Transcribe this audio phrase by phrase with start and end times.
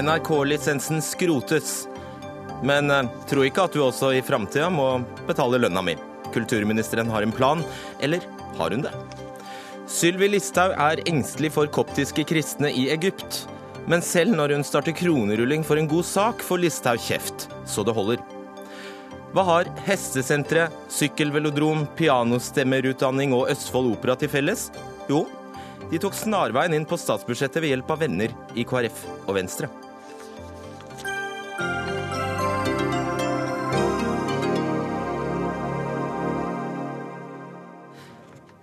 [0.00, 1.84] NRK-lisensen skrotes.
[2.64, 4.88] Men eh, tro ikke at du også i framtida må
[5.28, 5.96] betale lønna mi.
[6.34, 7.62] Kulturministeren har en plan,
[8.02, 8.24] eller
[8.58, 8.94] har hun det?
[9.90, 13.44] Sylvi Listhaug er engstelig for koptiske kristne i Egypt.
[13.90, 17.48] Men selv når hun starter kronerulling for en god sak, får Listhaug kjeft.
[17.68, 18.22] Så det holder.
[19.34, 24.68] Hva har hestesenteret, sykkelvelodrom, pianostemmerutdanning og Østfold Opera til felles?
[25.10, 25.24] Jo,
[25.90, 29.68] de tok snarveien inn på statsbudsjettet ved hjelp av venner i KrF og Venstre.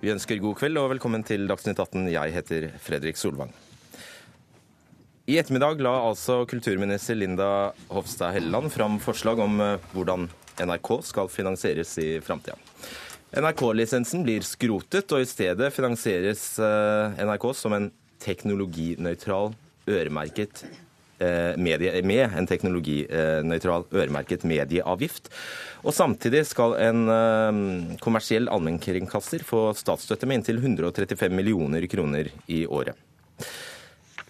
[0.02, 2.08] Vi ønsker god kveld og velkommen til Dagsnytt 18.
[2.10, 3.52] Jeg heter Fredrik Solvang.
[5.30, 10.26] I ettermiddag la altså kulturminister Linda Hofstad Helleland fram forslag om eh, hvordan
[10.58, 12.58] NRK skal finansieres i framtida.
[13.38, 17.86] NRK-lisensen blir skrotet, og i stedet finansieres eh, NRK som en
[18.26, 19.54] teknologinøytral
[19.86, 20.64] øremerket
[21.58, 25.30] medie, med en teknologinøytral øremerket medieavgift.
[25.82, 32.98] Og samtidig skal en kommersiell allmennkringkaster få statsstøtte med inntil 135 millioner kroner i året.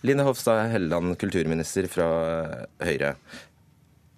[0.03, 2.09] Line Hofstad Helleland, kulturminister fra
[2.83, 3.15] Høyre.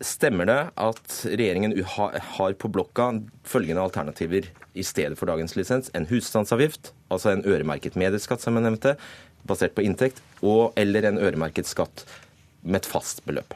[0.04, 3.10] Stemmer det at regjeringen har på blokka
[3.46, 5.90] følgende alternativer i stedet for dagens lisens?
[5.94, 8.96] En husstandsavgift, altså en øremerket medieskatt, som jeg nevnte,
[9.44, 12.06] basert på inntekt, og eller en øremerket skatt
[12.64, 13.54] med et fast beløp?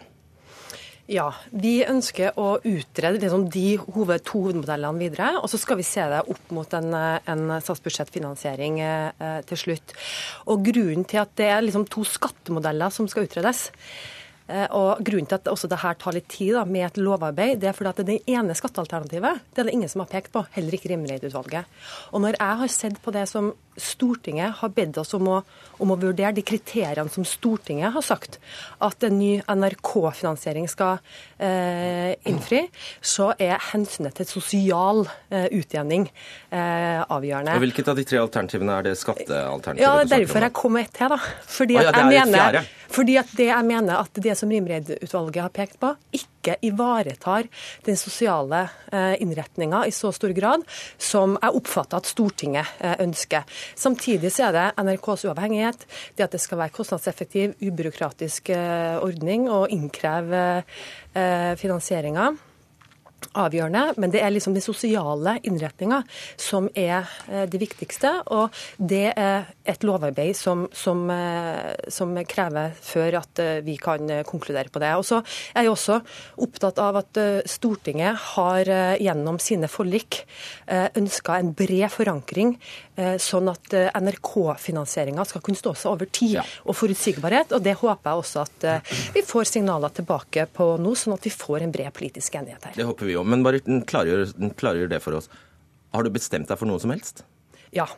[1.09, 5.31] Ja, vi ønsker å utrede liksom de hoved, to hovedmodellene videre.
[5.41, 9.97] Og så skal vi se det opp mot en, en statsbudsjettfinansiering eh, til slutt.
[10.53, 13.71] Og Grunnen til at det er liksom to skattemodeller som skal utredes,
[14.49, 17.69] Eh, og Grunnen til at også dette tar litt tid da, med et lovarbeid, det
[17.69, 20.77] er fordi at det ene skattealternativet det er det ingen som har pekt på, heller
[20.79, 21.69] ikke Rimreid-utvalget.
[22.17, 25.39] Og når jeg har sett på det som Stortinget har bedt oss om å,
[25.79, 28.39] om å vurdere, de kriteriene som Stortinget har sagt
[28.85, 30.99] at en ny NRK-finansiering skal
[31.39, 32.65] eh, innfri,
[33.01, 37.57] så er hensynet til sosial eh, utjevning eh, avgjørende.
[37.57, 39.85] Og Hvilket av de tre alternativene er det skattealternativet?
[39.85, 41.15] Ja, det er Derfor jeg kom med ett til.
[41.15, 41.21] da.
[41.59, 45.55] Fordi, oh, ja, jeg mener, fordi at det jeg mener at det som Rimreid-utvalget har
[45.55, 47.49] pekt på, ikke ivaretar
[47.87, 50.65] den sosiale eh, innretninga i så stor grad
[50.97, 53.45] som jeg oppfatter at Stortinget eh, ønsker.
[53.77, 59.49] Samtidig så er det NRKs uavhengighet, det at det skal være kostnadseffektiv, ubyråkratisk eh, ordning
[59.53, 60.45] å innkreve
[61.59, 62.29] finansieringa
[63.39, 66.03] avgjørende, men det er liksom den sosiale innretninga
[66.41, 68.13] som er eh, det viktigste.
[68.35, 74.11] Og det er et lovarbeid som, som, eh, som, krever før at eh, vi kan
[74.27, 74.93] konkludere på det.
[74.99, 75.21] Og så
[75.55, 76.01] er jeg også
[76.45, 78.69] opptatt av at Stortinget har
[79.01, 80.21] gjennom sine forlik
[80.69, 82.55] ønska en bred forankring,
[83.23, 87.55] sånn at NRK-finansieringa skal kunne stå seg over tid og forutsigbarhet.
[87.57, 88.67] Og det håper jeg også at
[89.15, 92.77] vi får signaler tilbake på nå, sånn at vi får en bred politisk enighet her.
[92.79, 95.31] Det håper vi om, men bare klargjør, klargjør det for oss.
[95.95, 97.25] Har du bestemt deg for noe som helst?
[97.73, 97.89] Ja.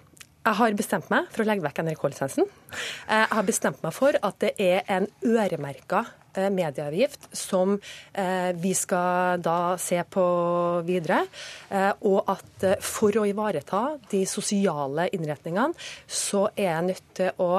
[0.41, 2.47] Jeg har bestemt meg for å legge vekk NRK-lisensen.
[3.05, 6.01] Jeg har bestemt meg for at det er en øremerka
[6.33, 10.25] eh, medieavgift som eh, vi skal da se på
[10.89, 11.27] videre.
[11.69, 15.77] Eh, og at for å ivareta de sosiale innretningene,
[16.09, 17.53] så er jeg nødt til å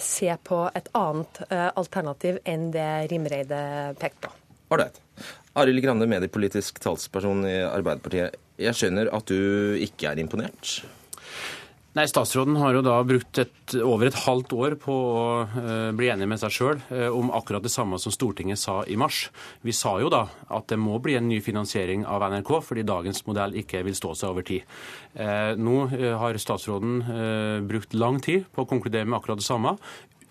[0.00, 3.60] se på et annet alternativ enn det Rimreide
[4.00, 4.32] pekte på.
[4.72, 5.04] Ålreit.
[5.56, 8.36] Arild Grande, mediepolitisk talsperson i Arbeiderpartiet.
[8.60, 10.82] Jeg skjønner at du ikke er imponert?
[11.96, 16.10] Nei, Statsråden har jo da brukt et, over et halvt år på å uh, bli
[16.12, 19.30] enig med seg sjøl uh, om akkurat det samme som Stortinget sa i mars.
[19.64, 23.24] Vi sa jo da at det må bli en ny finansiering av NRK, fordi dagens
[23.24, 24.68] modell ikke vil stå seg over tid.
[25.16, 25.86] Uh, nå
[26.20, 27.00] har statsråden
[27.64, 29.78] brukt lang tid på å konkludere med akkurat det samme,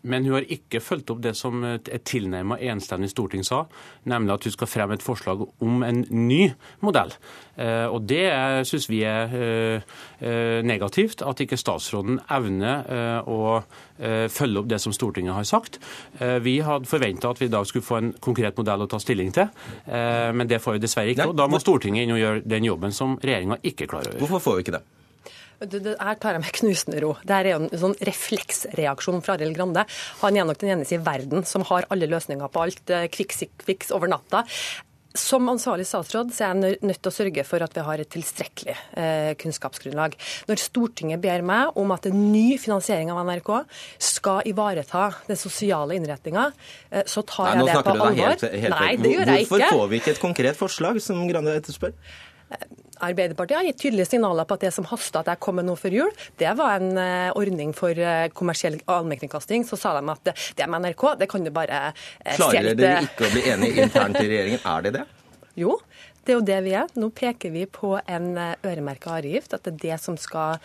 [0.06, 3.66] men hun har ikke fulgt opp det som et tilnærmet enstemmig storting sa,
[4.10, 6.50] nemlig at hun skal fremme et forslag om en ny
[6.86, 7.14] modell.
[7.58, 8.26] Eh, og Det
[8.68, 13.62] syns vi er eh, eh, negativt, at ikke statsråden evner å
[13.96, 15.78] følge opp det som Stortinget har sagt.
[16.44, 19.32] Vi hadde forventa at vi i dag skulle få en konkret modell å ta stilling
[19.36, 19.48] til,
[19.88, 21.30] men det får vi dessverre ikke.
[21.32, 24.24] og Da må Stortinget inn og gjøre den jobben som regjeringa ikke klarer å gjøre.
[24.26, 24.84] Hvorfor får vi ikke det?
[25.60, 27.14] Det, det, her tar jeg med knusende ro.
[27.24, 29.86] Det er en sånn refleksreaksjon fra Arild Grande.
[30.24, 32.92] Han er nok den eneste i verden som har alle løsninger på alt.
[33.16, 34.46] kviks over natta.
[35.16, 38.10] Som ansvarlig statsråd så er jeg nødt til å sørge for at vi har et
[38.12, 40.18] tilstrekkelig eh, kunnskapsgrunnlag.
[40.50, 43.52] Når Stortinget ber meg om at en ny finansiering av NRK
[44.12, 46.50] skal ivareta den sosiale innretninga,
[46.92, 48.20] eh, så tar Nei, jeg det på alvor.
[48.20, 49.54] Helt, helt Nei, det gjør jeg ikke.
[49.56, 51.96] Hvorfor får vi ikke et konkret forslag, som Grande etterspør?
[53.04, 55.80] Arbeiderpartiet har gitt tydelige signaler på at det som hasta at jeg kom med noe
[55.80, 59.66] før jul, det var en uh, ordning for uh, kommersiell allmennkringkasting.
[59.68, 63.28] Så sa de at det, med NRK, det kan du bare uh, Klarer dere ikke
[63.28, 64.64] å bli enige internt i regjeringen?
[64.64, 65.06] Er det det?
[65.60, 65.78] Jo,
[66.26, 66.92] det er jo det vi er.
[67.00, 70.60] Nå peker vi på en øremerka avgift, at det er det som skal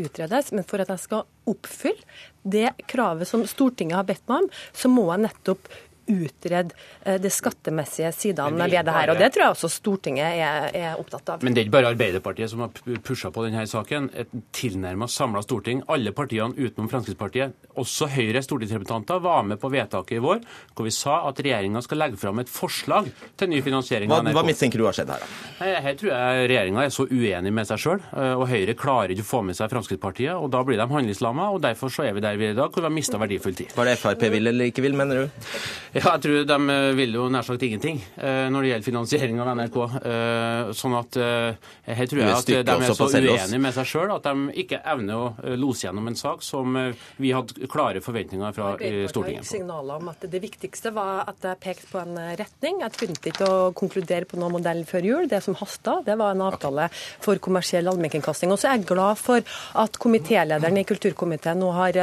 [0.00, 0.52] utredes.
[0.56, 4.88] Men for at jeg skal oppfylle det kravet som Stortinget har bedt meg om, så
[4.88, 5.68] må jeg nettopp
[6.10, 9.12] utrede eh, de skattemessige sidene ved det her.
[9.14, 11.44] Og det tror jeg også Stortinget er, er, opptatt av.
[11.44, 14.10] Men det er ikke bare Arbeiderpartiet som har pusha på denne saken.
[14.18, 20.18] Et tilnærma samla storting, alle partiene utenom Fremskrittspartiet, også Høyres stortingsrepresentanter, var med på vedtaket
[20.18, 20.42] i vår
[20.74, 23.08] hvor vi sa at regjeringa skal legge fram et forslag
[23.38, 24.36] til ny finansiering av NRK.
[24.36, 25.70] Hva mistenker du har skjedd her, da?
[25.86, 29.26] Her tror jeg regjeringa er så uenig med seg sjøl, eh, og Høyre klarer ikke
[29.26, 30.34] å få med seg Fremskrittspartiet.
[30.34, 32.70] og Da blir de handlingslamma, og derfor så er vi der vi er i dag,
[32.70, 33.74] hvor vi har mista verdifull tid.
[33.76, 35.99] Hva er det Frp vil eller ikke vil, mener du?
[36.00, 39.40] Ja, jeg tror de eh, vil jo nær sagt ingenting eh, når det gjelder finansiering
[39.42, 39.78] av NRK.
[40.10, 44.24] Eh, sånn at her tror jeg at de er så uenige med seg sjøl at
[44.24, 46.78] de ikke evner å lose gjennom en sak som
[47.20, 48.72] vi hadde klare forventninger fra
[49.10, 49.50] Stortinget på.
[49.50, 52.80] signaler om at Det viktigste var at jeg pekte på en retning.
[52.84, 55.28] Jeg begynte ikke å konkludere på noen modell før jul.
[55.30, 58.52] Det som hasta, det var en avtale for kommersiell allmennkringkasting.
[58.54, 59.44] Og så er jeg glad for
[59.84, 62.00] at komitélederen i kulturkomiteen nå har,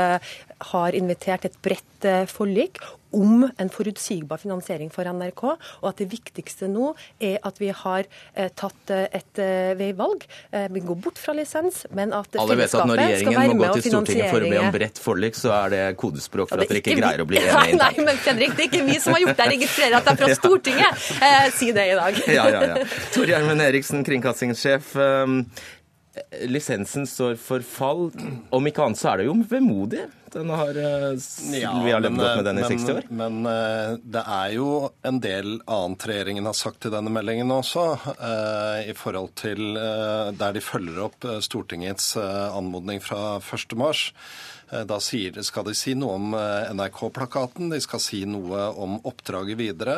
[0.73, 1.83] har invitert et bredt
[2.29, 2.77] forlik
[3.15, 6.91] om en forutsigbar finansiering for NRK, og at det viktigste nå
[7.23, 10.25] er at vi har eh, tatt eh, et eh, veivalg.
[10.51, 13.77] Eh, vi går bort fra lisens, men at Alle vet at når regjeringen må gå
[13.77, 16.83] til Stortinget for å be om bredt forlik, så er det kodespråk for at dere
[16.83, 17.81] ikke greier å bli enige internt.
[17.85, 19.47] Nei, men Fredrik, det er ikke vi som har gjort det.
[19.47, 21.07] Jeg registrerer at det er fra Stortinget.
[21.29, 22.21] Eh, si det i dag.
[22.27, 22.85] ja, ja, ja.
[23.15, 24.93] Tor Gjermund Eriksen, kringkastingssjef.
[26.47, 28.09] Lisensen står for fall.
[28.53, 30.05] Om ikke annet så er det jo vemodig.
[30.33, 31.15] Den har, eh,
[31.55, 33.07] ja, vi har levd godt med den i 60 år.
[33.09, 37.85] Men, eh, det er jo en del annet regjeringen har sagt i denne meldingen også,
[38.17, 43.75] eh, i forhold til der de følger opp Stortingets anmodning fra 1.
[43.77, 44.11] mars.
[44.67, 46.33] Da skal de si noe om
[46.75, 49.97] NRK-plakaten, de skal si noe om oppdraget videre.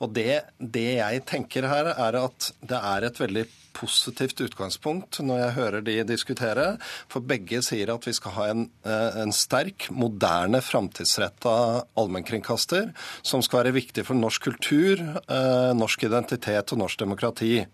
[0.00, 3.44] Og det, det jeg tenker her, er at det er et veldig
[3.76, 6.66] positivt utgangspunkt når jeg hører de diskutere.
[7.12, 11.56] For begge sier at vi skal ha en, eh, en sterk, moderne, framtidsretta
[11.98, 12.92] allmennkringkaster
[13.22, 17.66] som skal være viktig for norsk kultur, eh, norsk identitet og norsk demokrati.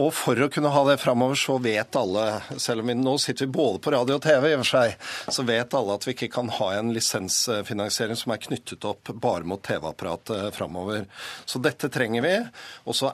[0.00, 2.24] Og for å kunne ha det framover, så vet alle,
[2.60, 4.94] selv om vi nå sitter vi både på radio og TV, i og for seg,
[5.36, 9.46] så vet alle at vi ikke kan ha en lisensfinansiering som er knyttet opp bare
[9.48, 11.06] mot TV-apparatet framover.
[11.44, 12.34] Så dette trenger vi.
[12.88, 13.10] Og så,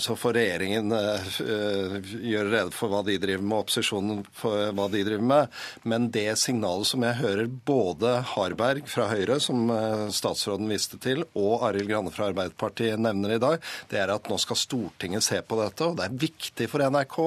[0.00, 5.04] så får regjeringen uh, gjøre rede for hva de driver med, opposisjonen for hva de
[5.06, 5.60] driver med.
[5.82, 9.68] Men det signalet som jeg hører både Harberg fra Høyre, som
[10.14, 13.60] statsråden viste til, og Arild Grande fra Arbeiderpartiet nevner i dag,
[13.90, 17.18] det er at nå skal Stortinget se på dette og det er viktig for NRK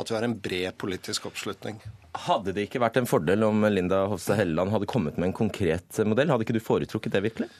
[0.00, 1.80] at vi har en bred politisk oppslutning.
[2.24, 6.02] Hadde det ikke vært en fordel om Linda Hofstad Helleland hadde kommet med en konkret
[6.06, 6.30] modell?
[6.30, 7.50] Hadde ikke du foretrukket det virkelig?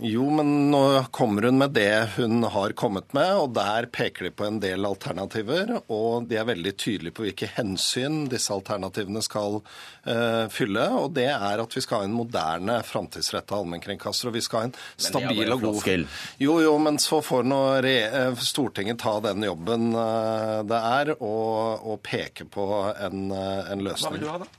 [0.00, 4.30] Jo, men nå kommer hun med det hun har kommet med, og der peker de
[4.34, 5.74] på en del alternativer.
[5.92, 10.86] Og de er veldig tydelige på hvilke hensyn disse alternativene skal uh, fylle.
[10.96, 14.30] Og det er at vi skal ha en moderne, framtidsretta allmennkringkaster.
[14.30, 15.92] Og vi skal ha en stabil og god
[16.40, 21.84] Jo, jo, men så får nå eh, Stortinget ta den jobben uh, det er, og,
[21.84, 22.66] og peke på
[22.96, 24.08] en, en løsning.
[24.08, 24.50] Hva vil du ha, da?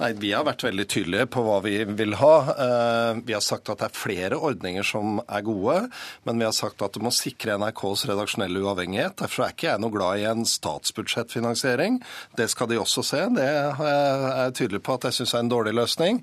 [0.00, 2.34] Nei, Vi har vært veldig tydelige på hva vi vil ha.
[2.50, 5.76] Uh, vi har sagt at det er flere ordninger som er gode,
[6.24, 9.18] men vi har sagt at det må sikre NRKs redaksjonelle uavhengighet.
[9.20, 12.00] Derfor er ikke jeg noe glad i en statsbudsjettfinansiering.
[12.38, 13.22] Det skal de også se.
[13.36, 16.22] Det er jeg tydelig på at jeg syns er en dårlig løsning.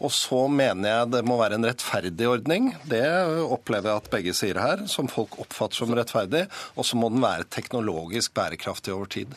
[0.00, 2.72] Og så mener jeg det må være en rettferdig ordning.
[2.88, 3.04] Det
[3.44, 6.46] opplever jeg at begge sier her, som folk oppfatter som rettferdig.
[6.76, 9.36] Og så må den være teknologisk bærekraftig over tid.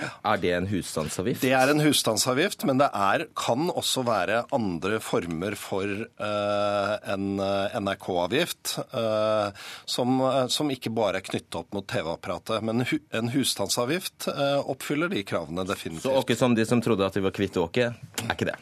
[0.00, 1.44] Er det en husstandsavgift?
[1.44, 7.40] Det er en husstandsavgift, men det er, kan også være andre former for uh, en
[7.42, 8.76] eh, NRK-avgift.
[8.94, 9.50] Uh,
[9.84, 10.20] som,
[10.52, 12.64] som, ikke bare er knyttet opp mot TV-apparatet.
[12.66, 16.08] Men hu, en husstandsavgift uh, oppfyller de kravene definitivt.
[16.08, 18.58] Så åke som de som trodde at de var kvitt åket, er ikke det?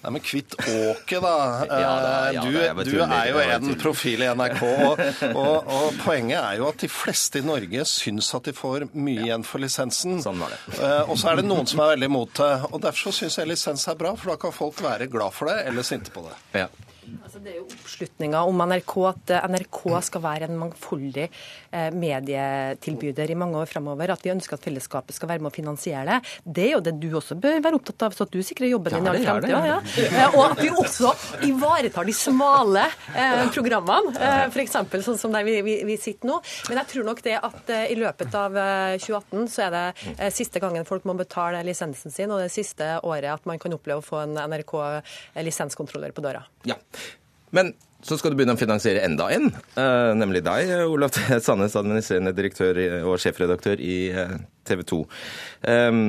[0.00, 1.32] Nei, men Kvitt Åke, da.
[1.68, 4.62] ja, da, ja, du, da du, er jo en profil i NRK.
[4.64, 5.02] Og,
[5.42, 9.26] og, og, poenget er jo at de fleste i Norge syns at de får mye
[9.28, 10.22] igjen for lisensen.
[10.24, 10.60] Sånn var det.
[10.78, 12.52] Uh, og så er det noen som er veldig imot det.
[12.70, 15.60] Og derfor syns jeg lisens er bra, for da kan folk være glad for det
[15.68, 16.38] eller sinte på det.
[16.62, 16.70] Ja.
[17.24, 21.90] Altså, det er jo oppslutninga om NRK, at eh, NRK skal være en mangfoldig eh,
[21.94, 24.12] medietilbyder i mange år framover.
[24.14, 26.34] At vi ønsker at fellesskapet skal være med å finansiere det.
[26.44, 28.96] Det er jo det du også bør være opptatt av, så at du sikrer jobben
[28.96, 29.56] din i all framtid.
[29.70, 29.78] Ja.
[30.06, 31.14] Eh, og at vi også
[31.46, 34.76] ivaretar de smale eh, programmene, eh, f.eks.
[35.06, 36.40] sånn som der vi, vi, vi, sitter nå.
[36.68, 38.56] Men jeg tror nok det at eh, i løpet av
[39.00, 43.30] 2018 så er det siste gangen folk må betale lisensen sin, og det siste året
[43.32, 46.44] at man kan oppleve å få en NRK-lisenskontroller på døra.
[46.68, 46.76] Ja.
[47.56, 47.72] Men
[48.04, 51.22] så skal du begynne å finansiere enda en, uh, nemlig deg, Olav T.
[51.44, 52.78] Sandnes, administrerende direktør
[53.10, 54.38] og sjefredaktør i uh,
[54.68, 55.00] TV 2.
[55.68, 56.04] Um,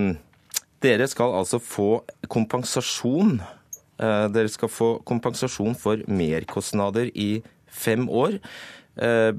[0.81, 1.89] dere skal altså få
[2.31, 3.35] kompensasjon.
[4.01, 8.39] Dere skal få kompensasjon for merkostnader i fem år.
[8.99, 9.29] Eh,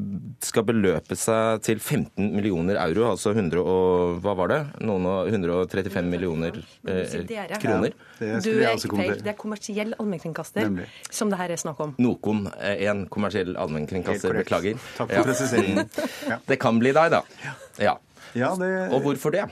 [0.41, 4.61] skal beløpe seg til 15 millioner euro, altså 100 og, hva var det?
[4.81, 6.57] Noen og 135 millioner
[6.89, 7.19] eh,
[7.61, 7.93] kroner.
[8.17, 9.19] Ja, du er ikke feil.
[9.21, 10.73] Det er kommersiell allmennkringkaster
[11.13, 11.93] som det her er snakk om.
[12.01, 14.41] Nokon, en kommersiell allmennkringkaster.
[14.41, 14.81] Beklager.
[14.97, 15.27] Takk for ja.
[15.29, 15.93] presiseringen.
[16.33, 16.41] Ja.
[16.49, 17.21] Det kan bli deg, da.
[17.77, 17.97] Ja.
[18.39, 18.73] ja det...
[18.89, 19.45] Og hvorfor det?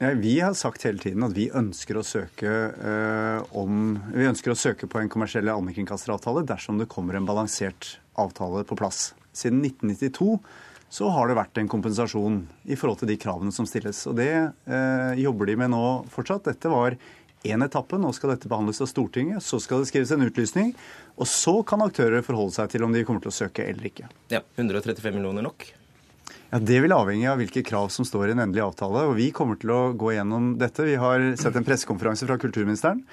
[0.00, 4.54] Ja, vi har sagt hele tiden at vi ønsker å søke, øh, om, vi ønsker
[4.54, 9.10] å søke på en kommersiell allmennkringkasteravtale dersom det kommer en balansert avtale på plass.
[9.36, 10.38] Siden 1992
[10.90, 14.02] så har det vært en kompensasjon i forhold til de kravene som stilles.
[14.10, 16.48] Og Det eh, jobber de med nå fortsatt.
[16.50, 16.96] Dette var
[17.46, 17.98] én etappe.
[18.00, 19.44] Nå skal dette behandles av Stortinget.
[19.46, 20.72] Så skal det skrives en utlysning.
[21.14, 24.10] Og så kan aktører forholde seg til om de kommer til å søke eller ikke.
[24.34, 25.68] Ja, 135 millioner nok?
[26.50, 29.06] Ja, Det vil avhenge av hvilke krav som står i en endelig avtale.
[29.06, 30.82] og Vi kommer til å gå gjennom dette.
[30.82, 33.04] Vi har sett en pressekonferanse fra kulturministeren.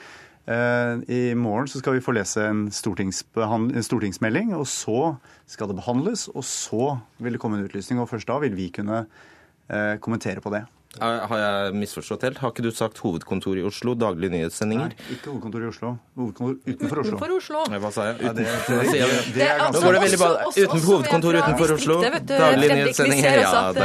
[0.48, 5.80] Eh, I morgen så skal vi få lese en, en, stortingsmelding, og så skal det
[5.82, 6.28] behandles.
[6.32, 10.44] Og så vil det komme en utlysning, og først da vil vi kunne eh, kommentere
[10.44, 10.64] på det.
[11.02, 12.40] Har jeg misforstått helt?
[12.42, 14.94] Har ikke du sagt hovedkontor i Oslo, daglige nyhetssendinger?
[14.94, 15.92] Nei, ikke hovedkontor i Oslo.
[16.18, 17.18] Hovedkontor utenfor Oslo.
[17.18, 17.64] Utenfor Oslo.
[17.84, 18.18] Hva sa jeg?
[18.22, 19.74] Utenfor, ja, det, det, det, det, er ganske...
[19.78, 20.30] Nå går det veldig bra.
[20.48, 21.98] Utenfor hovedkontor utenfor Oslo,
[22.32, 23.42] daglige nyhetssendinger.
[23.42, 23.82] Ja, at,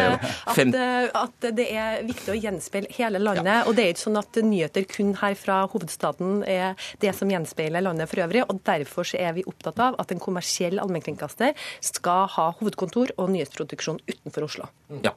[0.52, 0.78] at,
[1.22, 3.52] at, det er viktig å gjenspeile hele landet.
[3.52, 3.66] Ja.
[3.68, 7.84] Og det er ikke sånn at nyheter kun her fra hovedstaden er det som gjenspeiler
[7.84, 8.46] landet for øvrig.
[8.48, 11.52] og Derfor er vi opptatt av at en kommersiell allmennkringkaster
[11.84, 14.70] skal ha hovedkontor og nyhetsproduksjon utenfor Oslo.
[15.02, 15.14] Ja.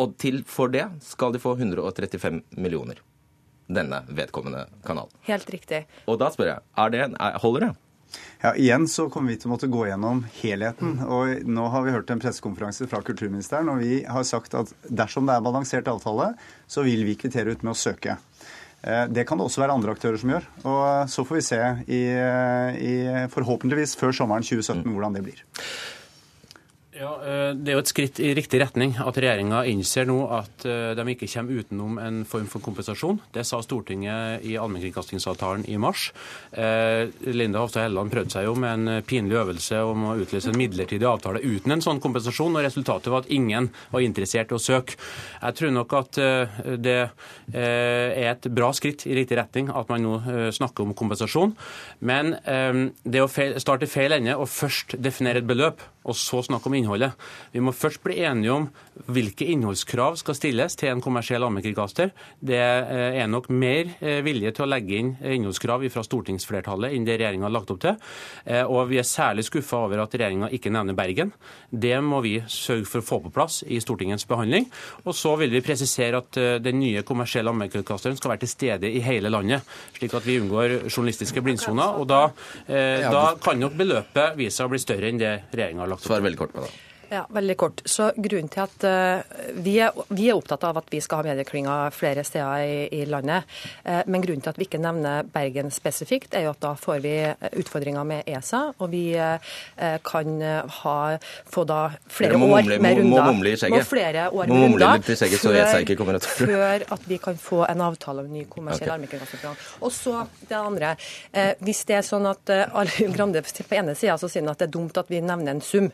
[0.00, 3.00] Og til for det skal de få 135 millioner.
[3.72, 5.12] Denne vedkommende kanalen.
[5.28, 5.84] Helt riktig.
[6.10, 7.08] Og da spør jeg, er det,
[7.42, 7.72] holder det?
[8.42, 10.98] Ja, Igjen så kommer vi til å måtte gå gjennom helheten.
[11.06, 15.28] og Nå har vi hørt en pressekonferanse fra kulturministeren, og vi har sagt at dersom
[15.28, 16.32] det er balansert avtale,
[16.66, 18.18] så vil vi kvittere ut med å søke.
[18.82, 20.48] Eh, det kan det også være andre aktører som gjør.
[20.66, 22.02] og Så får vi se i,
[22.90, 22.94] i
[23.32, 24.92] forhåpentligvis før sommeren 2017 mm.
[24.92, 25.44] hvordan det blir.
[26.92, 30.64] Ja, eh, Det er jo et skritt i riktig retning at regjeringa innser nå at
[30.68, 33.16] eh, de ikke kommer utenom en form for kompensasjon.
[33.32, 36.10] Det sa Stortinget i allmennkringkastingsavtalen i mars.
[36.52, 40.60] Eh, Linda Hofstad Helleland prøvde seg jo med en pinlig øvelse om å utlyse en
[40.60, 44.60] midlertidig avtale uten en sånn kompensasjon, og resultatet var at ingen var interessert i å
[44.60, 45.00] søke.
[45.40, 46.20] Jeg tror nok at
[46.82, 46.98] det
[47.56, 51.56] er et bra skritt i riktig retning at man nå snakker om kompensasjon.
[52.04, 56.76] Men det å starte feil ende og først definere et beløp, og så snakke om
[56.82, 57.16] innholdet.
[57.54, 58.68] Vi må først bli enige om
[59.12, 62.12] hvilke innholdskrav skal stilles til en kommersiell allmennkringkaster.
[62.44, 67.06] Det eh, er nok mer eh, vilje til å legge inn innholdskrav fra stortingsflertallet enn
[67.08, 67.96] det regjeringa har lagt opp til.
[68.44, 71.32] Eh, og vi er særlig skuffa over at regjeringa ikke nevner Bergen.
[71.70, 74.68] Det må vi sørge for å få på plass i Stortingets behandling.
[75.06, 79.00] Og så vil vi presisere at den nye kommersielle allmennkringkasteren skal være til stede i
[79.04, 79.64] hele landet,
[79.96, 81.98] slik at vi unngår journalistiske blindsoner.
[81.98, 82.22] Og da,
[82.68, 86.08] da kan nok beløpet vise seg å bli større enn det regjeringa har lagt opp
[86.10, 86.14] til.
[86.14, 86.72] Svar veldig kort på det.
[87.12, 87.80] Ja, veldig kort.
[87.84, 91.26] Så Grunnen til at uh, vi, er, vi, er, opptatt av at vi skal ha
[91.26, 93.44] medieklynger flere steder i, i, landet,
[93.84, 97.02] uh, men grunnen til at vi ikke nevner Bergen spesifikt, er jo at da får
[97.04, 97.12] vi
[97.60, 99.36] utfordringer med ESA, og vi uh,
[100.06, 100.40] kan
[100.78, 100.94] ha,
[101.52, 103.12] få da flere år mumle, med runder.
[103.12, 103.88] Må mumle i skjegget.
[103.90, 108.46] flere år med runder skjegget, før, før, at vi kan få en avtale om ny
[108.48, 108.94] kommersiell okay.
[108.94, 109.60] allmennkringkastingsprogram.
[109.84, 110.96] Og så det andre.
[111.60, 114.70] hvis det er sånn at Arve Grande på ene sida så sier han at det
[114.70, 115.90] er dumt at vi nevner en sum,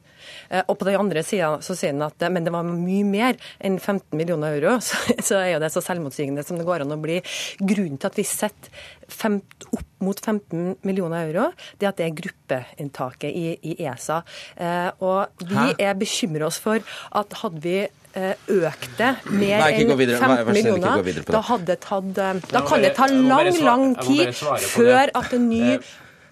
[0.60, 3.38] og på den andre andre sida så sier han at men det var mye mer
[3.64, 4.78] enn 15 millioner euro.
[4.88, 7.18] Så, så er jo det så selvmotsigende som det går an å bli.
[7.60, 8.70] Grunnen til at vi setter
[9.08, 9.40] fem,
[9.72, 11.48] opp mot 15 millioner euro,
[11.78, 14.20] det er at det er gruppeinntaket i, i ESA.
[14.56, 15.70] Eh, og vi Hæ?
[15.88, 16.84] er bekymra oss for
[17.20, 22.84] at hadde vi eh, økte mer enn 15 millioner, da, hadde tatt, eh, da kan
[22.84, 25.78] det ta lang, lang tid før at en ny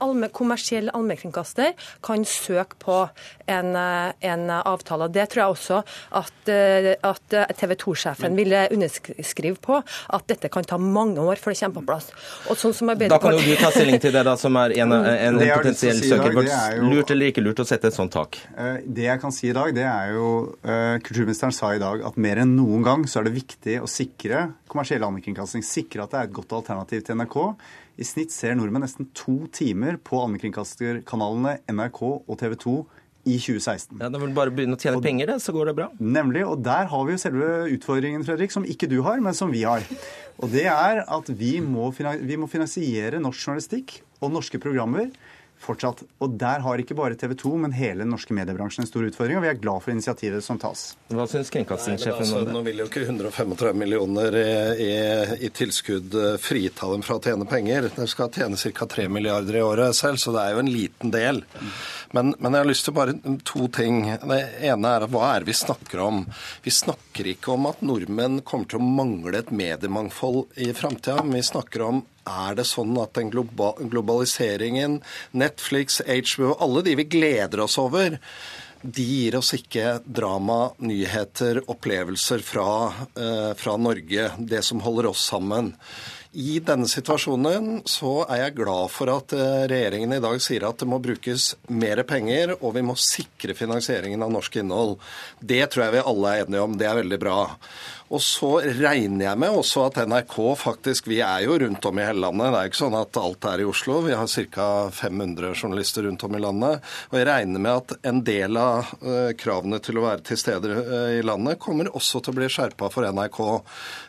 [0.04, 1.72] allme, kommersiell allmennkringkaster
[2.04, 2.98] kan søke på
[3.46, 5.08] en, eh, en avtale.
[5.12, 5.82] Det tror jeg også
[6.20, 11.54] at, eh, at TV 2-sjefen ville underskrive på, at dette kan ta mange år før
[11.54, 12.10] det kommer på plass.
[12.50, 14.92] Og sånn som Da kan jo du ta stilling til det, da, som er en,
[14.92, 16.34] en, en potensiell si søker.
[16.36, 18.38] Dag, jo, lurt eller ikke lurt å sette et sånt tak?
[18.86, 20.26] Det jeg kan si i dag, det er jo
[21.06, 24.46] Kulturministeren sa i dag at mer enn noen gang så er det viktig å sikre
[24.70, 25.64] kommersiell allmennkringkasting.
[25.64, 27.36] Sikre at det er et godt alternativ til NRK.
[27.96, 32.76] I snitt ser nordmenn nesten to timer på allmennkringkasterkanalene NRK og TV 2
[33.26, 33.98] i 2016.
[33.98, 35.88] Ja, vil du bare begynne å tjene og, penger, det, så går det bra.
[35.98, 36.44] Nemlig.
[36.46, 39.64] Og der har vi jo selve utfordringen, Fredrik, som ikke du har, men som vi
[39.66, 39.86] har.
[40.38, 45.10] Og det er at vi må, vi må finansiere norsk journalistikk og norske programmer
[45.62, 46.02] fortsatt.
[46.22, 49.38] Og der har ikke bare TV 2, men hele den norske mediebransjen en stor utfordring.
[49.38, 50.88] Og vi er glad for initiativet som tas.
[51.12, 52.54] Hva syns kringkastingssjefen altså, om det?
[52.56, 54.48] Nå vil jo ikke 135 millioner i,
[54.86, 54.92] i,
[55.48, 57.90] i, tilskudd eh, frita dem fra å tjene penger.
[57.96, 58.88] De skal tjene ca.
[58.96, 61.42] 3 milliarder i året selv, så det er jo en liten del.
[62.14, 64.04] Men, men, jeg har lyst til bare to ting.
[64.22, 66.22] Det ene er hva er det vi snakker om?
[66.64, 71.22] Vi snakker ikke om at nordmenn kommer til å mangle et mediemangfold i framtida.
[71.24, 75.00] Men vi snakker om er det sånn at den globaliseringen,
[75.32, 78.18] Netflix, HBO, alle de vi gleder oss over,
[78.86, 85.24] de gir oss ikke drama, nyheter, opplevelser fra, eh, fra Norge, det som holder oss
[85.26, 85.72] sammen.
[86.36, 90.82] I denne situasjonen så er jeg glad for at eh, regjeringen i dag sier at
[90.82, 94.98] det må brukes mer penger, og vi må sikre finansieringen av norsk innhold.
[95.40, 96.76] Det tror jeg vi alle er enige om.
[96.76, 97.38] Det er veldig bra.
[98.06, 102.04] Og så regner jeg med også at NRK faktisk Vi er jo rundt om i
[102.06, 102.52] hele landet.
[102.52, 103.98] Det er ikke sånn at alt er i Oslo.
[104.04, 104.68] Vi har ca.
[104.94, 106.84] 500 journalister rundt om i landet.
[107.10, 110.70] Og jeg regner med at en del av uh, kravene til å være til stede
[110.76, 113.40] uh, i landet kommer også til å bli skjerpa for NRK.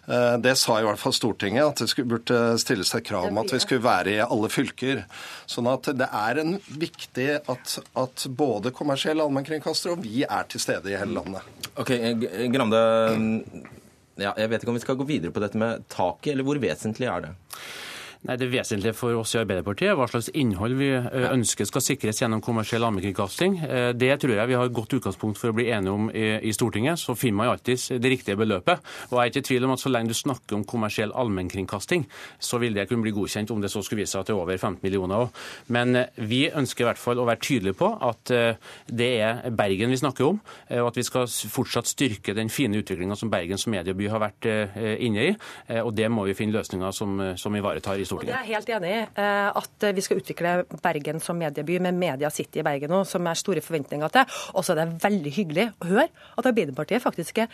[0.06, 3.56] Uh, det sa i hvert fall Stortinget, at det burde stilles et krav om at
[3.56, 5.04] vi skulle være i alle fylker.
[5.50, 10.62] Sånn at det er en viktig at, at både kommersielle allmennkringkastere og vi er til
[10.62, 11.50] stede i hele landet.
[11.78, 11.94] Ok,
[12.54, 12.80] Grande,
[14.22, 16.60] ja, jeg vet ikke om vi skal gå videre på dette med taket, eller hvor
[16.62, 17.34] vesentlig er det?
[18.28, 21.84] Nei, Det vesentlige for oss i Arbeiderpartiet er hva slags innhold vi eh, ønsker skal
[21.84, 23.54] sikres gjennom kommersiell allmennkringkasting.
[23.64, 26.52] Eh, det tror jeg vi har et godt utgangspunkt for å bli enige om i,
[26.52, 27.00] Stortinget.
[27.00, 28.84] Så finner man alltid det riktige beløpet.
[29.08, 32.04] Og jeg er ikke i tvil om at så lenge du snakker om kommersiell allmennkringkasting,
[32.40, 34.42] så vil det kunne bli godkjent om det så skulle vise seg at det er
[34.42, 35.42] over 15 millioner òg.
[35.72, 38.34] Men eh, vi ønsker i hvert fall å være tydelige på at
[38.92, 40.40] det er Bergen vi snakker om,
[40.74, 44.48] og at vi skal fortsatt styrke den fine utviklinga som Bergen som medieby har vært
[45.04, 45.34] inne i.
[45.80, 48.17] Og det må vi finne løsninger som, som ivaretar i Stortinget.
[48.18, 48.34] Stortinget.
[48.34, 52.32] Jeg er helt enig i eh, at vi skal utvikle Bergen som medieby med Media
[52.34, 54.38] City i Bergen nå, som er store forventninger til.
[54.54, 57.52] Og så er det veldig hyggelig å høre at Arbeiderpartiet faktisk er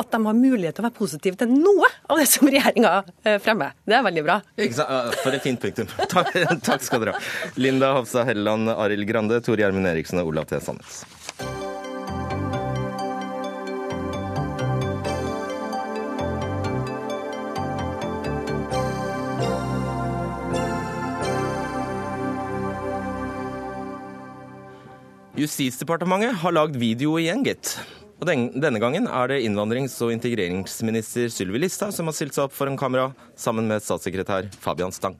[0.00, 2.92] at de har mulighet til å være positive til noe av det som regjeringa
[3.26, 3.76] eh, fremmer.
[3.84, 4.38] Det er veldig bra.
[5.20, 5.90] For et fint punktum.
[6.14, 6.32] Takk,
[6.64, 7.24] takk skal dere ha.
[7.60, 10.60] Linda Hofstad Helleland, Arild Grande, Tore Gjermund Eriksen og Olav T.
[10.64, 11.02] Sandnes.
[25.40, 27.78] Justisdepartementet har lagd video igjen, gitt.
[28.20, 32.52] Og Denne gangen er det innvandrings- og integreringsminister Sylvi Listhaug som har stilt seg opp
[32.52, 33.06] foran kamera
[33.40, 35.16] sammen med statssekretær Fabian Stang.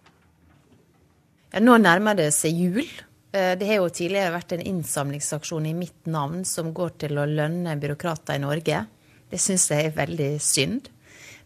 [1.54, 2.84] Ja, nå nærmer det seg jul.
[3.32, 7.24] Eh, det har jo tidligere vært en innsamlingsaksjon i mitt navn som går til å
[7.24, 8.84] lønne byråkrater i Norge.
[9.32, 10.92] Det syns jeg er veldig synd.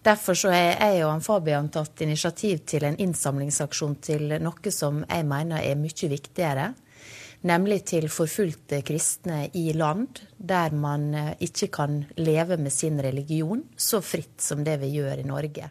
[0.05, 5.31] Derfor så har jeg og Fabian tatt initiativ til en innsamlingsaksjon til noe som jeg
[5.31, 6.73] mener er mye viktigere
[7.49, 13.65] nemlig til forfulgte kristne i land der man eh, ikke kan leve med sin religion
[13.77, 15.71] så fritt som det vi gjør i Norge.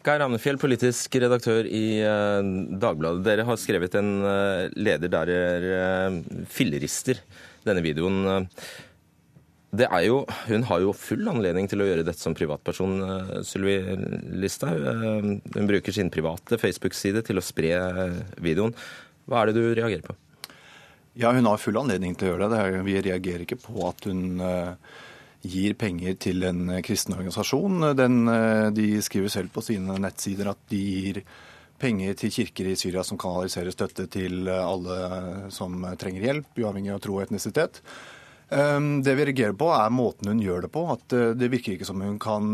[0.00, 3.24] Geir Amnefjell, politisk redaktør i eh, Dagbladet.
[3.26, 7.20] Dere har skrevet en eh, leder der dere fillerister
[7.66, 8.48] denne videoen.
[10.02, 12.96] Jo, hun har jo full anledning til å gjøre dette som privatperson,
[13.46, 13.76] Sylvi
[14.40, 14.80] Listhaug.
[15.54, 17.76] Hun bruker sin private Facebook-side til å spre
[18.42, 18.74] videoen.
[19.30, 20.16] Hva er det du reagerer på?
[21.12, 22.82] Ja, hun har full anledning til å gjøre det.
[22.86, 24.98] Vi reagerer ikke på at hun eh,
[25.42, 27.88] gir penger til en eh, kristen organisasjon.
[27.98, 31.20] Den, eh, de skriver selv på sine nettsider at de gir
[31.80, 37.00] penger til kirker i Syria som kanaliserer støtte til alle som trenger hjelp, uavhengig av
[37.00, 37.80] tro og etnisitet.
[38.50, 40.82] Det vi reagerer på, er måten hun gjør det på.
[40.92, 42.52] At det virker ikke som hun kan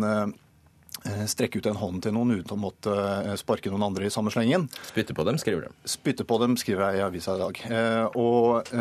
[1.31, 4.33] strekke ut en hånd til noen uten å måtte eh, sparke noen andre i samme
[4.35, 4.67] slengen.
[4.89, 5.77] Spytte på dem, skriver du.
[5.89, 7.61] Spytte på dem, skriver jeg i avisa i dag.
[7.69, 8.73] Eh, og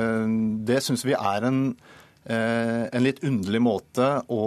[0.65, 1.61] det syns vi er en,
[2.25, 4.45] en litt underlig måte å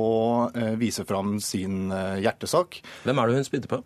[0.81, 2.81] vise fram sin hjertesak.
[3.07, 3.81] Hvem er det hun spytter på?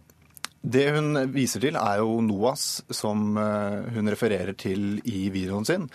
[0.63, 5.89] Det hun viser til, er jo NOAS, som hun refererer til i videoen sin.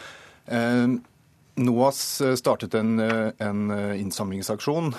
[1.57, 2.01] NOAS
[2.39, 3.61] startet en, en
[3.97, 4.91] innsamlingsaksjon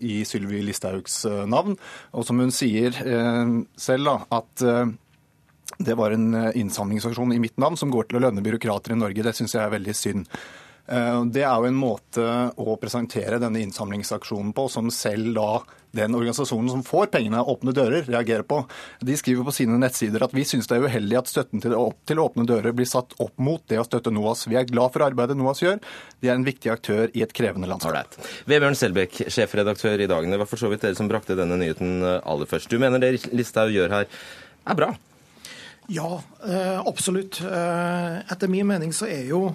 [0.00, 1.74] i Sylvi Listhaugs navn.
[2.14, 4.64] Og som hun sier selv, da, at
[5.82, 9.26] det var en innsamlingsaksjon i mitt navn som går til å lønne byråkrater i Norge.
[9.26, 10.30] Det syns jeg er veldig synd.
[10.86, 15.50] Eh, det er jo en måte å presentere denne innsamlingsaksjonen på som selv da
[15.96, 18.60] den organisasjonen som får pengene, Åpne dører, reagerer på.
[19.00, 21.74] De skriver på sine nettsider at vi syns det er uheldig at støtten til,
[22.08, 24.46] til Åpne dører blir satt opp mot det å støtte NOAS.
[24.50, 25.80] Vi er glad for arbeidet NOAS gjør.
[26.20, 27.96] De er en viktig aktør i et krevende landskap.
[27.96, 28.30] Right.
[28.50, 30.34] Vebjørn Selbekk, sjefredaktør i Dagen.
[30.34, 32.70] Det var for så vidt dere som brakte denne nyheten eh, aller først.
[32.70, 34.10] Du mener det Listhaug gjør her,
[34.66, 34.92] er bra?
[35.92, 37.40] Ja, eh, absolutt.
[37.40, 39.46] Etter min mening så er jo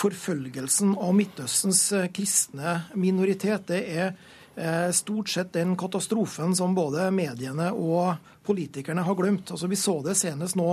[0.00, 3.68] forfølgelsen av Midtøstens eh, kristne minoritet.
[3.68, 4.06] Det er
[4.56, 9.52] eh, stort sett den katastrofen som både mediene og politikerne har glemt.
[9.52, 10.70] Altså, vi så det senest nå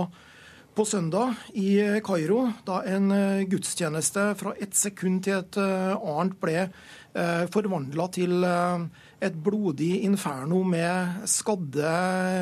[0.78, 3.12] på søndag i eh, Kairo, da en
[3.50, 6.68] gudstjeneste fra ett sekund til et annet ble
[7.50, 8.44] forvandla til
[9.20, 11.92] et blodig inferno med skadde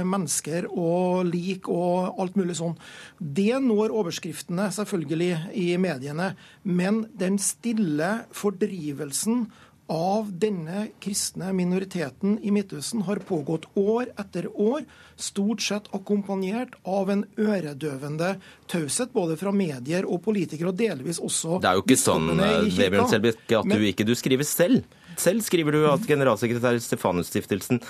[0.08, 2.76] mennesker og lik og alt mulig sånn.
[3.18, 9.46] Det når overskriftene selvfølgelig i mediene, men den stille fordrivelsen
[9.92, 14.82] av denne kristne minoriteten i Midtøsten har pågått år etter år,
[15.14, 18.34] stort sett akkompagnert av en øredøvende
[18.70, 23.12] taushet både fra medier og politikere, og delvis også Det er jo ikke sånn Vebjørn
[23.14, 24.82] Selbekk, at du ikke du skriver selv.
[25.20, 27.80] Selv skriver du at generalsekretær Stefanus-stiftelsen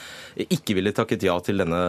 [0.47, 1.81] ikke ville takket ja til denne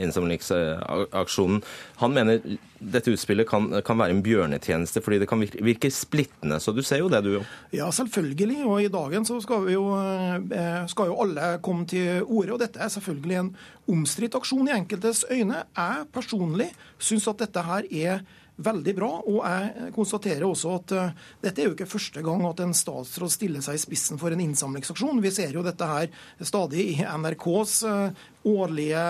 [0.00, 1.62] innsamlingsaksjonen.
[2.02, 2.42] Han mener
[2.80, 6.60] dette utspillet kan, kan, være en bjørnetjeneste fordi det kan virke, splittende.
[6.62, 7.54] Så du ser jo det, du òg.
[7.76, 8.60] Ja, selvfølgelig.
[8.64, 12.54] Og i dagen så skal, jo, eh, skal jo alle komme til orde.
[12.56, 13.54] Og dette er selvfølgelig en
[13.90, 15.64] omstridt aksjon i enkeltes øyne.
[15.76, 18.24] Jeg personlig syns at dette her er
[18.64, 19.10] veldig bra.
[19.26, 23.34] Og jeg konstaterer også at uh, dette er jo ikke første gang at en statsråd
[23.34, 25.22] stiller seg i spissen for en innsamlingsaksjon.
[25.24, 26.10] Vi ser jo dette her
[26.46, 29.00] stadig i NRKs uh, årlige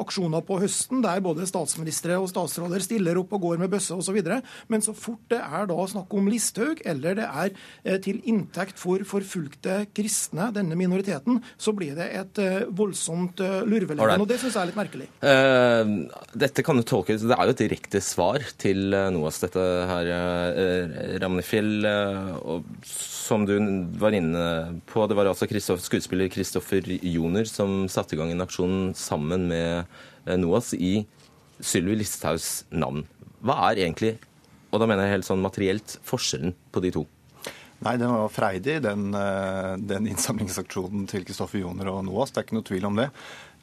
[0.00, 4.18] aksjoner på høsten, der både statsministre og statsråder stiller opp og går med bøsse osv.
[4.72, 7.52] Men så fort det er da snakk om Listhaug, eller det er
[7.84, 13.60] eh, til inntekt for forfulgte kristne, denne minoriteten, så blir det et eh, voldsomt eh,
[13.68, 14.22] lurveleven.
[14.22, 15.08] Og det syns jeg er litt merkelig.
[15.22, 15.94] Uh,
[16.38, 20.98] dette kan jo tolkes Det er jo et direkte svar til NOAS, dette her, uh,
[21.22, 21.72] Ramnefjell.
[21.86, 22.60] Uh,
[23.32, 23.54] som du
[24.00, 28.92] var inne på, det var altså skuespiller Kristoffer Joner som satte i gang en aksjon
[28.98, 29.86] sammen med
[30.26, 31.06] eh, NOAS i
[31.62, 33.06] Sylvi Listhaugs navn.
[33.40, 34.18] Hva er egentlig,
[34.70, 37.06] og da mener jeg helt sånn materielt, forskjellen på de to?
[37.82, 42.30] Nei, den var freidig, den, eh, den innsamlingsaksjonen til Kristoffer Joner og NOAS.
[42.30, 43.08] Det er ikke noe tvil om det.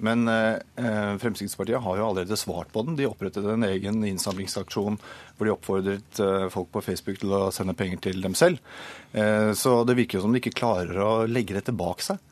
[0.04, 2.96] Men eh, Fremskrittspartiet har jo allerede svart på den.
[3.00, 7.76] De opprettet en egen innsamlingsaksjon hvor de oppfordret eh, folk på Facebook til å sende
[7.80, 8.64] penger til dem selv.
[9.12, 12.24] Eh, så det virker jo som de ikke klarer å legge det tilbake seg.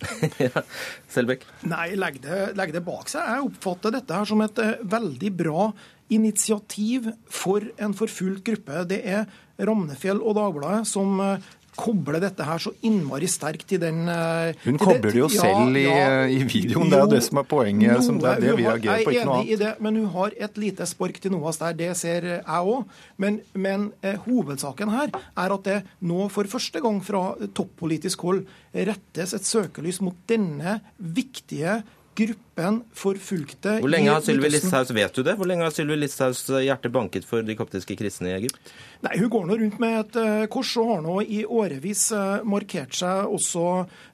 [0.46, 0.62] ja,
[1.12, 1.46] Selbekk?
[1.68, 3.26] Nei, legg det, legg det, bak seg.
[3.26, 5.66] Jeg oppfatter dette her som et uh, veldig bra
[6.10, 8.84] initiativ for en forfulgt gruppe.
[8.90, 9.24] Det er
[9.60, 14.78] Ramnefjell og Dagbladet som uh, koble dette her så innmari sterkt til den uh, Hun
[14.80, 17.40] kobler det jo ja, selv i, ja, i videoen, jo, det er jo det som
[17.40, 17.92] er poenget.
[17.94, 19.62] Noe, som det er det vi reagerer på, ikke noe annet.
[19.62, 22.98] Det, men hun har et lite spark til NOAS der, det ser jeg òg.
[23.22, 25.78] Men, men eh, hovedsaken her er at det
[26.10, 27.22] nå for første gang fra
[27.56, 28.44] toppolitisk hold
[28.74, 31.80] rettes et søkelys mot denne viktige
[32.20, 35.36] gruppen forfulgte Hvor lenge har Sylvi Listhaus vet du det?
[35.40, 38.72] Hvor lenge har Sylvi Listhaugs hjerte banket for de koptiske kristne i Egypt?
[39.00, 42.42] Nei, Hun går nå rundt med et uh, kors og har nå i årevis uh,
[42.44, 43.62] markert seg også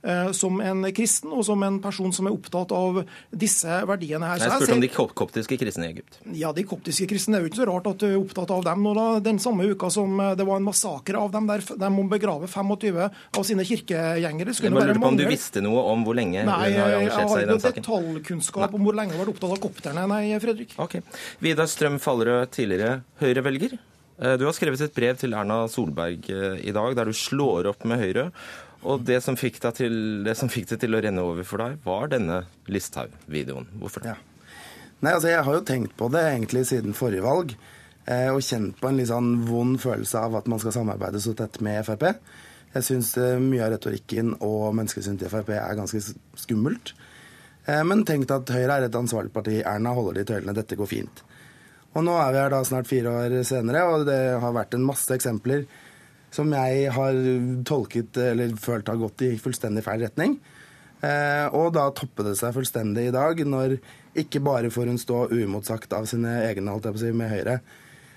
[0.07, 3.01] eh, som en kristen og som en person som er opptatt av
[3.35, 4.39] disse verdiene her.
[4.39, 6.21] Så jeg spurte om de koptiske kristne i Egypt.
[6.39, 7.37] Ja, de koptiske kristne.
[7.37, 8.85] Det er jo ikke så rart at du er opptatt av dem.
[8.87, 12.07] nå da, den samme uka som det var en massakre av dem der de må
[12.11, 16.17] begrave 25 av sine kirkegjengere Jeg bare lurte på om du visste noe om hvor
[16.17, 17.87] lenge Nei, hun har engasjert seg i den saken?
[17.97, 20.77] Detaljkunnskap om hvor lenge du har vært opptatt av kopterne, nei, Fredrik.
[20.83, 20.99] Ok.
[21.45, 23.79] Vidar Strøm Fallerød, tidligere Høyre-velger.
[24.19, 27.69] Eh, du har skrevet et brev til Erna Solberg eh, i dag der du slår
[27.73, 28.31] opp med Høyre.
[28.87, 31.81] Og det som fikk, til, det som fikk det til å renne over for deg,
[31.85, 33.69] var denne Listhaug-videoen.
[33.81, 34.15] Hvorfor det?
[34.15, 34.53] Ja.
[35.03, 37.57] Nei, altså Jeg har jo tenkt på det egentlig siden forrige valg.
[38.07, 41.35] Eh, og kjent på en litt sånn vond følelse av at man skal samarbeide så
[41.37, 42.07] tett med Frp.
[42.77, 46.01] Jeg syns mye av retorikken og menneskesynet til Frp er ganske
[46.37, 46.93] skummelt.
[47.67, 49.57] Men tenk at Høyre er et ansvarlig parti.
[49.59, 50.55] Erna holder de tøylene.
[50.55, 51.23] Dette går fint.
[51.97, 54.85] Og nå er vi her da snart fire år senere, og det har vært en
[54.87, 55.65] masse eksempler
[56.37, 57.19] som jeg har
[57.67, 60.37] tolket eller følt har gått i fullstendig feil retning.
[61.01, 63.79] Eh, og da topper det seg fullstendig i dag, når
[64.17, 67.33] ikke bare får hun stå uimotsagt av sine egne, holdt jeg på å si, med
[67.33, 67.59] Høyre.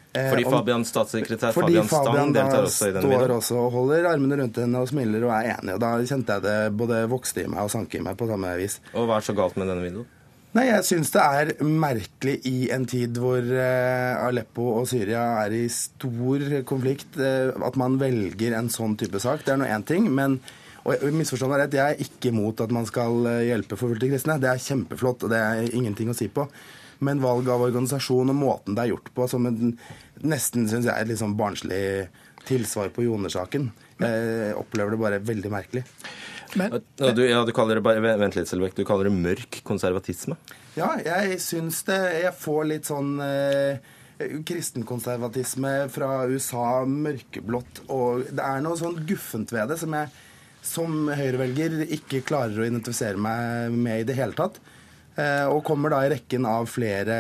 [0.10, 3.20] Eh, fordi Fabian, statssekretær fordi Fabian Stang deltar også i den videoen.
[3.22, 5.76] står også og holder armene rundt henne og smiler og er enig.
[5.76, 8.56] Og da kjente jeg det både vokste i meg og sank i meg på samme
[8.58, 8.80] vis.
[8.96, 10.08] Og hva er så galt med denne videoen?
[10.58, 15.54] Nei, jeg syns det er merkelig i en tid hvor eh, Aleppo og Syria er
[15.54, 19.46] i stor konflikt, eh, at man velger en sånn type sak.
[19.46, 20.10] Det er nå én ting.
[20.10, 20.40] men
[20.90, 24.40] og misforstå meg rett, Jeg er ikke imot at man skal hjelpe forfulgte kristne.
[24.42, 26.48] Det er kjempeflott, og det er ingenting å si på.
[27.06, 29.76] Men valg av organisasjon og måten det er gjort på, som en,
[30.20, 31.84] nesten synes jeg er et litt sånn barnslig
[32.48, 33.70] tilsvar på Joner-saken.
[34.02, 35.86] Jeg opplever det bare veldig merkelig.
[36.58, 38.74] Men, du, ja, du kaller det bare, Vent litt, Selvek.
[38.78, 40.40] Du kaller det mørk konservatisme?
[40.80, 42.00] Ja, jeg syns det.
[42.24, 43.78] Jeg får litt sånn eh,
[44.48, 50.12] kristenkonservatisme fra USA, mørkeblått, og det er noe sånn guffent ved det som jeg
[50.66, 54.60] som høyrevelger ikke klarer å identifisere meg med i det hele tatt.
[55.20, 57.20] Eh, og kommer da i rekken av flere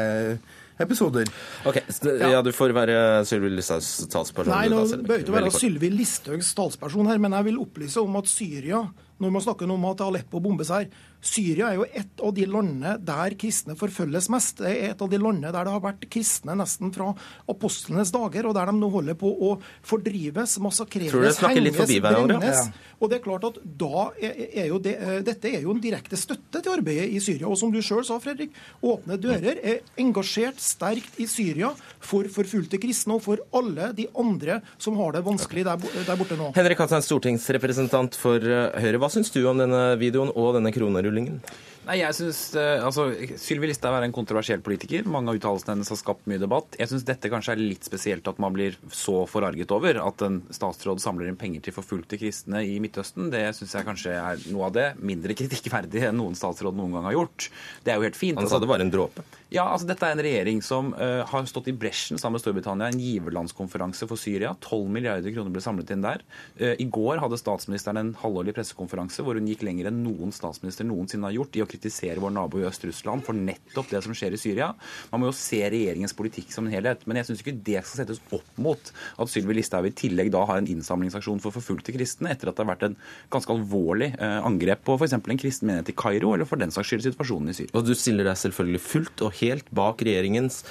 [0.79, 1.27] episoder.
[1.67, 2.29] Ok, ja.
[2.37, 2.95] ja, Du får være
[3.27, 4.53] Sylvi Listhaugs talsperson.
[4.53, 8.31] Nei, nå bør ikke være Sylvi Listhaugs talsperson her, men jeg vil opplyse om at
[8.31, 8.85] Syria,
[9.19, 10.87] når man snakker om at Aleppo bombes her,
[11.19, 14.61] Syria er jo et av de landene der kristne forfølges mest.
[14.63, 17.11] Det er et av de landene der det har vært kristne nesten fra
[17.51, 19.55] apostlenes dager, og der de nå holder på å
[19.85, 22.69] fordrives, massakreres, henges, brennes.
[22.99, 26.19] Og det er klart at da er, jo det, eh, Dette er jo en direkte
[26.19, 27.47] støtte til arbeidet i Syria.
[27.47, 31.71] Og som du sjøl sa, Fredrik, Åpne dører er engasjert sterkt i Syria
[32.03, 36.39] for forfulgte kristne og for alle de andre som har det vanskelig der, der borte
[36.39, 36.51] nå.
[36.57, 38.99] Henrik Hatten, stortingsrepresentant for eh, Høyre.
[38.99, 41.08] Hva syns du om denne videoen og denne kronerullingen?
[41.09, 41.41] Rullingen?
[41.89, 43.07] Nei, jeg synes, eh, altså,
[43.41, 45.07] Sylvi Listhaug er en kontroversiell politiker.
[45.09, 46.75] Mange av uttalelsene hennes har skapt mye debatt.
[46.77, 50.37] Jeg syns dette kanskje er litt spesielt at man blir så forarget over at en
[50.53, 53.31] statsråd samler inn penger til forfulgte kristne i Midtøsten.
[53.33, 57.07] Det syns jeg kanskje er noe av det mindre kritikkverdig enn noen statsråd noen gang
[57.09, 57.49] har gjort.
[57.81, 58.37] Det er jo helt fint.
[58.37, 59.25] Han sa det var en dråpe.
[59.49, 62.91] Ja, altså dette er en regjering som uh, har stått i bresjen sammen med Storbritannia.
[62.93, 64.53] En giverlandskonferanse for Syria.
[64.61, 66.21] 12 milliarder kroner ble samlet inn der.
[66.61, 70.85] Uh, I går hadde statsministeren en halvårlig pressekonferanse hvor hun gikk lenger enn noen statsminister
[70.85, 74.35] noensinne har gjort i å kritisere vår nabo i Øst-Russland for nettopp det som skjer
[74.35, 74.73] i Syria.
[75.11, 77.05] Man må jo se regjeringens politikk som en helhet.
[77.07, 80.43] Men jeg syns ikke det skal settes opp mot at Sylvi Listhaug i tillegg da
[80.49, 82.99] har en innsamlingsaksjon for forfulgte kristne, etter at det har vært en
[83.33, 85.17] ganske alvorlig uh, angrep på f.eks.
[85.17, 87.73] en kristen menighet i Kairo, eller for den saks skyld situasjonen i Syria.
[87.77, 90.63] Og du stiller deg selvfølgelig fullt og helt bak regjeringens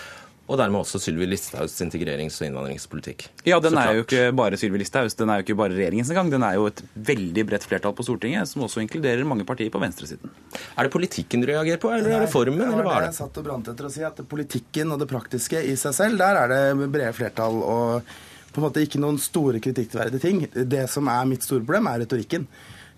[0.49, 3.27] og dermed også Sylvi Listhaugs integrerings- og innvandringspolitikk.
[3.45, 6.31] Ja, den er jo ikke bare Sylvi Listhaugs, den er jo ikke bare regjeringens engang.
[6.33, 9.83] Den er jo et veldig bredt flertall på Stortinget, som også inkluderer mange partier på
[9.83, 10.33] venstresiden.
[10.73, 13.13] Er det politikken du reagerer på, eller er det formen, eller hva er det?
[13.13, 16.19] Jeg satt og brant etter å si at Politikken og det praktiske i seg selv,
[16.21, 17.63] der er det brede flertall.
[17.63, 18.17] og
[18.49, 20.41] på en måte ikke noen store kritikkverdige ting.
[20.51, 22.47] Det som er mitt store problem, er retorikken.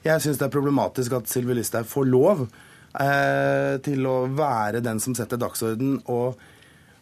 [0.06, 5.02] Jeg syns det er problematisk at Sylvi Listhaug får lov eh, til å være den
[5.02, 6.38] som setter dagsorden og,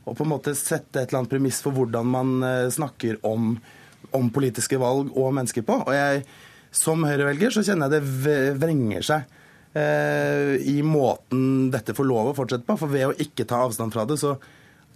[0.09, 3.55] og, på en måte sette et eller annet premiss for hvordan man eh, snakker om,
[4.11, 5.81] om, politiske valg og mennesker på.
[5.85, 6.23] Og jeg,
[6.75, 9.35] som Høyre-velger så kjenner jeg det vrenger seg
[9.79, 12.79] eh, i måten dette får lov å fortsette på.
[12.81, 14.37] For ved å ikke ta avstand fra det, så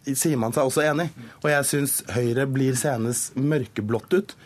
[0.09, 1.11] sier man seg også enig.
[1.43, 4.37] Og jeg syns Høyre blir senest mørkeblått ut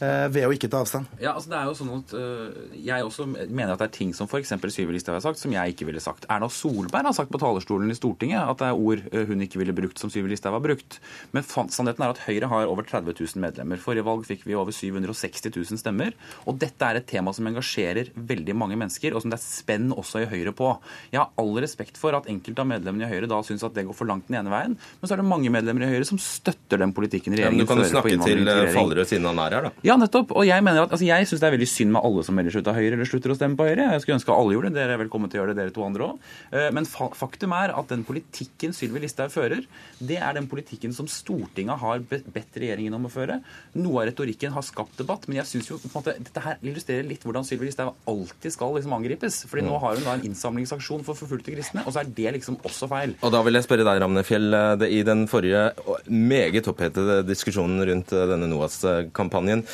[0.00, 1.10] ved å ikke ta avstand?
[1.22, 4.14] Ja, altså det er jo sånn at uh, Jeg også mener at det er ting
[4.16, 4.54] som f.eks.
[4.74, 6.26] Syvi Listhaug har sagt, som jeg ikke ville sagt.
[6.32, 9.60] Erna Solberg har sagt på talerstolen i Stortinget at det er ord uh, hun ikke
[9.62, 10.98] ville brukt som Syvi Listhaug har brukt.
[11.36, 13.82] Men sannheten er at Høyre har over 30 000 medlemmer.
[13.82, 16.16] Forrige valg fikk vi over 760 000 stemmer.
[16.48, 19.92] Og dette er et tema som engasjerer veldig mange mennesker, og som det er spenn
[19.94, 20.72] også i Høyre på.
[21.12, 23.86] Jeg har all respekt for at enkelte av medlemmene i Høyre da syns at det
[23.88, 26.20] går for langt den ene veien, men så er det mange medlemmer i Høyre som
[26.22, 29.42] støtter den politikken regjeringen fører ja, men Du kan jo snakke til Fallerød siden han
[29.44, 29.83] er her, da.
[29.84, 30.30] Ja, nettopp.
[30.32, 32.54] Og jeg mener at, altså jeg syns det er veldig synd med alle som melder
[32.54, 33.90] seg ut av Høyre eller slutter å stemme på Høyre.
[33.92, 34.78] Jeg skulle ønske alle gjorde det.
[34.78, 36.30] Dere er velkommen til å gjøre det, dere to andre òg.
[36.56, 39.66] Eh, men faktum er at den politikken Sylvi Listhaug fører,
[40.00, 43.36] det er den politikken som Stortinget har bedt regjeringen om å føre.
[43.76, 46.64] Noe av retorikken har skapt debatt, men jeg syns jo på en måte, dette her
[46.64, 49.42] illustrerer litt hvordan Sylvi Listhaug alltid skal liksom angripes.
[49.52, 52.56] Fordi nå har hun da en innsamlingsaksjon for forfulgte kristne, og så er det liksom
[52.64, 53.12] også feil.
[53.20, 54.48] Og da vil jeg spørre deg, Ramnefjell.
[54.88, 55.68] I den forrige
[56.08, 59.68] meget opphetede diskusjonen rundt denne NOAS-kampanjen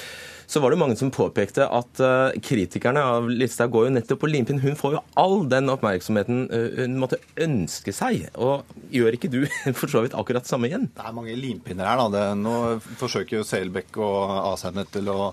[0.51, 4.31] så var det mange som påpekte at uh, kritikerne av Listhaug går jo nettopp på
[4.33, 4.59] limpinn.
[4.59, 8.27] Hun får jo all den oppmerksomheten uh, hun måtte ønske seg.
[8.35, 9.45] Og gjør ikke du
[9.79, 10.89] for så vidt akkurat samme igjen?
[10.97, 12.03] Det er mange limpinner her.
[12.03, 12.09] da.
[12.17, 12.57] Det, nå
[12.99, 15.31] forsøker jo Selbekk og Asheim til å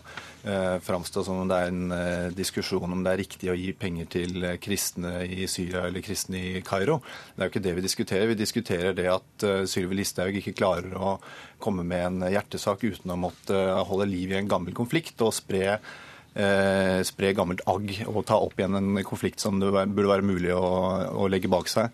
[0.48, 3.74] eh, framstå som om det er en eh, diskusjon om det er riktig å gi
[3.78, 7.00] penger til eh, kristne i Syria eller kristne i Kairo.
[7.36, 8.32] Det er jo ikke det vi diskuterer.
[8.32, 11.18] Vi diskuterer det at eh, Sylvi Listhaug ikke klarer å
[11.64, 15.80] komme med en hjertesak uten å måtte holde liv i en gammel konflikt og spre
[16.38, 20.54] eh, spre gammelt agg og ta opp igjen en konflikt som det burde være mulig
[20.56, 20.64] å,
[21.18, 21.92] å legge bak seg.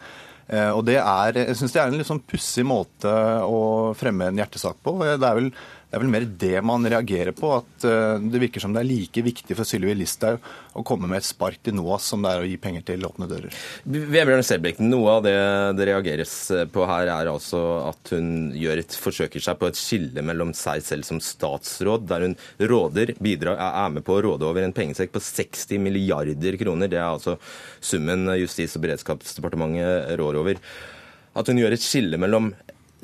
[0.48, 3.12] Eh, og det er, Jeg syns det er en litt sånn pussig måte
[3.48, 4.98] å fremme en hjertesak på.
[5.04, 5.52] Det er vel
[5.94, 7.52] det er vel mer det man reagerer på.
[7.54, 10.42] At uh, det virker som det er like viktig for Sylvi Listhaug
[10.74, 13.28] å komme med et spark til NOAS som det er å gi penger til åpne
[13.30, 13.54] dører.
[13.86, 15.36] Vebjørn Selbekk, noe av det
[15.78, 16.34] det reageres
[16.74, 20.82] på her, er altså at hun gjør et, forsøker seg på et skille mellom seg
[20.82, 22.36] selv som statsråd, der hun
[22.74, 26.90] råder, bidrar, er med på å råde over en pengesekk på 60 milliarder kroner.
[26.90, 27.38] Det er altså
[27.86, 30.66] summen Justis- og beredskapsdepartementet rår over.
[31.38, 32.56] At hun gjør et skille mellom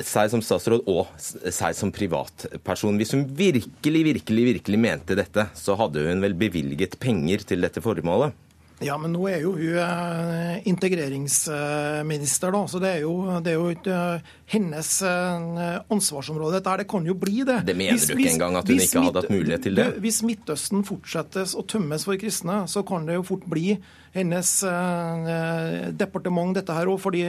[0.06, 3.00] seg som statsråd og seg som privatperson.
[3.00, 7.84] Hvis hun virkelig, virkelig, virkelig mente dette, så hadde hun vel bevilget penger til dette
[7.84, 8.36] formålet?
[8.80, 12.62] Ja, men nå er jo hun eh, integreringsminister, da.
[12.72, 16.60] Så det er jo, det er jo ikke eh, hennes eh, ansvarsområde.
[16.60, 17.60] Dette det kan jo bli det.
[17.68, 19.88] Det mener hvis, du ikke engang at hun ikke hadde hatt mulighet til det?
[20.00, 23.74] Hvis Midtøsten fortsettes å tømmes for kristne, så kan det jo fort bli
[24.16, 27.00] hennes eh, departement, dette her òg.
[27.02, 27.24] Fordi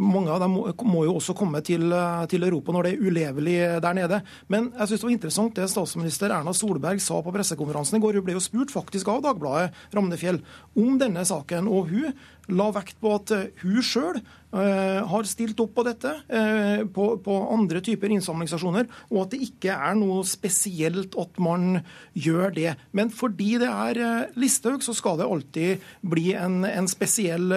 [0.00, 1.90] mange av dem må, jo også komme til,
[2.30, 4.20] til, Europa når det er ulevelig der nede.
[4.52, 8.20] Men jeg syns det var interessant det statsminister Erna Solberg sa på pressekonferansen i går.
[8.20, 10.42] Hun ble jo spurt faktisk av Dagbladet Ramnefjell
[10.78, 11.68] om denne saken.
[11.68, 12.14] og hun
[12.48, 17.06] la vekt på at eh, hun sjøl uh, har stilt opp på dette uh, på,
[17.22, 21.82] på, andre typer innsamlingsstasjoner, og at det ikke er noe spesielt at man
[22.18, 22.74] gjør det.
[22.96, 27.52] Men fordi det er Listhaug, så skal det alltid bli en, en spesiell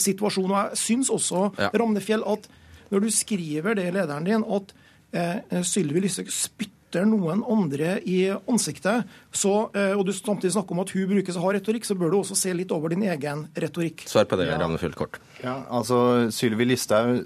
[0.00, 0.50] situasjon.
[0.50, 1.72] Og jeg syns også, ja.
[1.76, 2.48] Ramnefjell, at
[2.92, 4.74] når du skriver det i lederen din, at
[5.16, 10.72] eh, Sylvi Listhaug spytter dytter noen andre i ansiktet, så, eh, og du samtidig snakker
[10.72, 13.02] om at hun bruker så hard retorikk, så bør du også se litt over din
[13.02, 14.04] egen retorikk.
[14.06, 14.58] Svar på det, ja.
[14.60, 15.18] Ramnefjell kort.
[15.42, 17.24] Ja, altså Sylvi Listhaug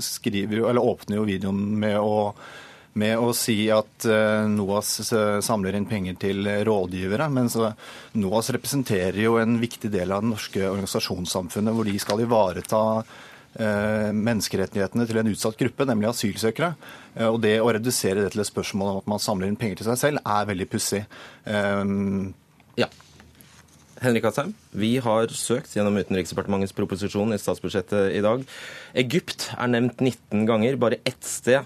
[0.86, 2.32] åpner jo videoen med å
[2.96, 5.12] med å si at uh, NOAS
[5.44, 7.26] samler inn penger til rådgivere.
[7.28, 7.50] Men
[8.16, 13.25] NOAS representerer jo en viktig del av det norske organisasjonssamfunnet, hvor de skal ivareta Eh,
[13.56, 16.74] menneskerettighetene til en utsatt gruppe, nemlig asylsøkere.
[17.16, 19.80] Eh, og det å redusere det til et spørsmål om at man samler inn penger
[19.80, 21.02] til seg selv, er veldig pussig.
[21.44, 22.34] Um,
[22.76, 22.90] ja.
[24.02, 28.44] Henrik Asheim, vi har søkt gjennom Utenriksdepartementets proposisjon i statsbudsjettet i dag.
[29.00, 31.64] Egypt er nevnt 19 ganger, bare ett sted.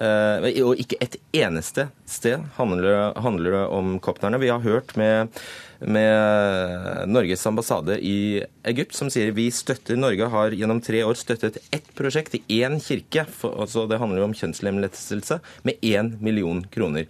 [0.00, 4.40] Og ikke et eneste sted handler, handler det om kopterne.
[4.40, 5.28] Vi har hørt med
[5.80, 11.56] med Norges ambassade i Egypt, som sier vi støtter Norge har gjennom tre år støttet
[11.72, 16.60] ett prosjekt i én kirke, for, altså det handler jo om kjønnslemlestelse, med én million
[16.72, 17.08] kroner.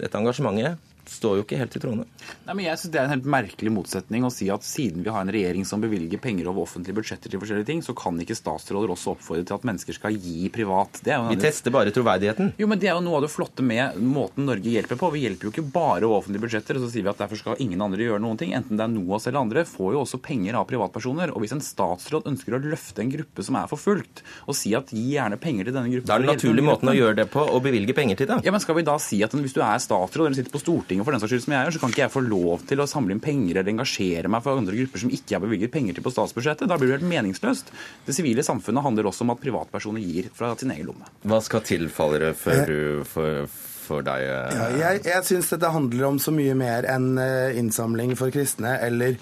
[0.00, 2.06] Dette engasjementet står jo ikke helt i troende.
[2.46, 5.12] Nei, men jeg synes Det er en helt merkelig motsetning å si at siden vi
[5.12, 8.36] har en regjering som bevilger penger over offentlige budsjetter til forskjellige ting, så kan ikke
[8.38, 11.00] statsråder også oppfordre til at mennesker skal gi privat.
[11.02, 12.54] vi tester bare troverdigheten.
[12.58, 15.10] Jo, men Det er jo noe av det flotte med måten Norge hjelper på.
[15.12, 17.60] Vi hjelper jo ikke bare over offentlige budsjetter, og så sier vi at derfor skal
[17.60, 18.54] ingen andre gjøre noen ting.
[18.56, 21.34] Enten det er NOAS eller andre, får jo også penger av privatpersoner.
[21.34, 24.92] Og hvis en statsråd ønsker å løfte en gruppe som er forfulgt, og si at
[24.94, 27.44] gi gjerne penger til denne gruppen Da er den naturlige måten å gjøre det på
[27.44, 28.40] å bevilge penger til det.
[28.46, 30.99] Ja, men skal vi da si at hvis du er statsråd eller sitter på Stortinget
[31.06, 32.88] for den saks skyld som jeg gjør, så kan ikke jeg få lov til å
[32.90, 36.06] samle inn penger eller engasjere meg for andre grupper som ikke har bevilget penger til
[36.06, 36.68] på statsbudsjettet.
[36.70, 37.72] Da blir det helt meningsløst.
[38.06, 41.10] Det sivile samfunnet handler også om at privatpersoner gir fra sin egen lomme.
[41.26, 43.42] Hva skal tilfalle det før du får
[43.90, 44.26] for deg?
[44.28, 44.60] Eh?
[44.60, 48.76] Ja, jeg jeg syns dette handler om så mye mer enn eh, innsamling for kristne,
[48.86, 49.18] eller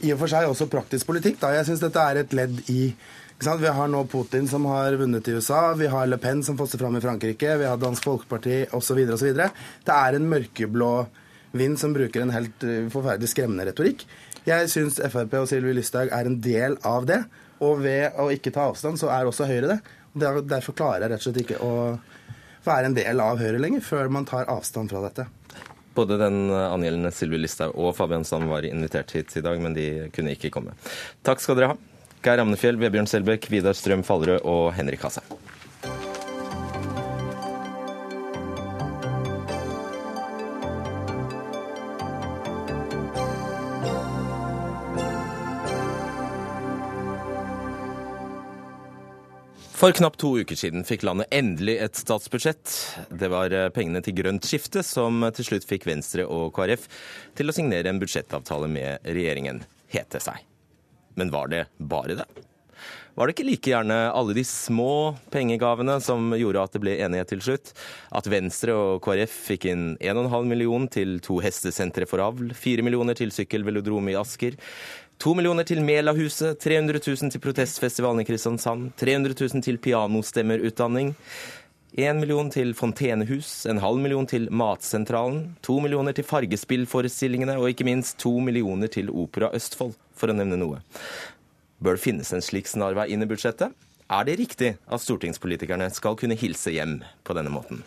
[0.00, 1.40] i og for seg også praktisk politikk.
[1.42, 1.54] Da.
[1.58, 2.82] Jeg syns dette er et ledd i
[3.40, 6.78] vi har nå Putin som har vunnet i USA, vi har Le Pen som fosser
[6.78, 8.98] fram i Frankrike, vi har Dansk Folkeparti osv.
[9.14, 9.30] osv.
[9.32, 10.90] Det er en mørkeblå
[11.56, 14.04] Vind som bruker en helt eh, forferdelig skremmende retorikk.
[14.46, 17.24] Jeg syns Frp og Sylvi Lysthaug er en del av det.
[17.60, 19.80] Og ved å ikke ta avstand, så er også Høyre det.
[20.48, 21.74] Derfor klarer jeg rett og slett ikke å
[22.64, 25.26] være en del av Høyre lenger, før man tar avstand fra dette.
[25.94, 29.86] Både den angjeldende Sylvi Listhaug og Fabian Sand var invitert hit i dag, men de
[30.14, 30.76] kunne ikke komme.
[31.26, 31.78] Takk skal dere ha.
[32.24, 35.49] Geir Amnefjell, Vebjørn Selbekk, Vidar Strøm Fallerød og Henrik Asheim.
[49.80, 52.72] For knapt to uker siden fikk landet endelig et statsbudsjett.
[53.16, 56.84] Det var eh, pengene til grønt skifte som til slutt fikk Venstre og KrF
[57.38, 60.44] til å signere en budsjettavtale med regjeringen, het seg.
[61.16, 62.28] Men var det bare det?
[63.16, 67.32] Var det ikke like gjerne alle de små pengegavene som gjorde at det ble enighet
[67.32, 67.72] til slutt?
[68.12, 73.16] At Venstre og KrF fikk inn 1,5 million til to hestesentre for avl, 4 millioner
[73.16, 74.60] til sykkelvelodrom i Asker,
[75.20, 81.10] To millioner til Melahuset, 300 000 til protestfestivalen i Kristiansand, 300 000 til pianostemmerutdanning.
[81.92, 87.84] 1 million til Fontenehus, en halv million til Matsentralen, to millioner til Fargespillforestillingene og ikke
[87.84, 90.80] minst to millioner til Opera Østfold, for å nevne noe.
[91.84, 93.76] Bør det finnes en slik snarvei inn i budsjettet?
[94.08, 97.84] Er det riktig at stortingspolitikerne skal kunne hilse hjem på denne måten?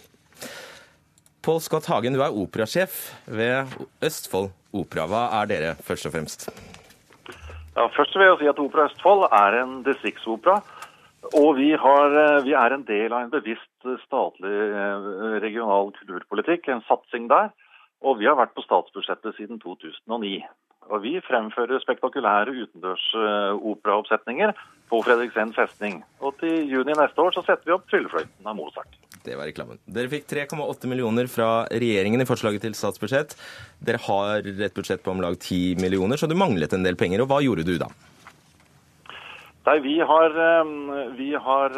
[1.41, 3.74] Pål Scott Hagen, du er operasjef ved
[4.05, 5.10] Østfold Opera.
[5.10, 6.49] Hva er dere, først og fremst?
[7.74, 10.59] Ja, først vil jeg si at Opera Østfold er en distriktsopera.
[11.39, 14.51] Og vi, har, vi, er en del av en bevisst statlig
[15.41, 17.53] regional kulturpolitikk, en satsing der.
[18.03, 20.43] Og vi har vært på statsbudsjettet siden 2009.
[20.92, 24.54] Og vi fremfører spektakulære utendørsoperaoppsetninger
[24.92, 26.02] på Fredriksen festning.
[26.22, 29.00] Og til juni neste år så setter vi opp Tryllefløyten av Mozart.
[29.24, 29.80] Det var reklamen.
[29.88, 33.38] Dere fikk 3,8 millioner fra regjeringen i forslaget til statsbudsjett.
[33.80, 37.24] Dere har et budsjett på om lag 10 millioner, så du manglet en del penger.
[37.24, 37.88] Og hva gjorde du da?
[39.64, 40.34] Nei, vi har,
[41.16, 41.78] vi har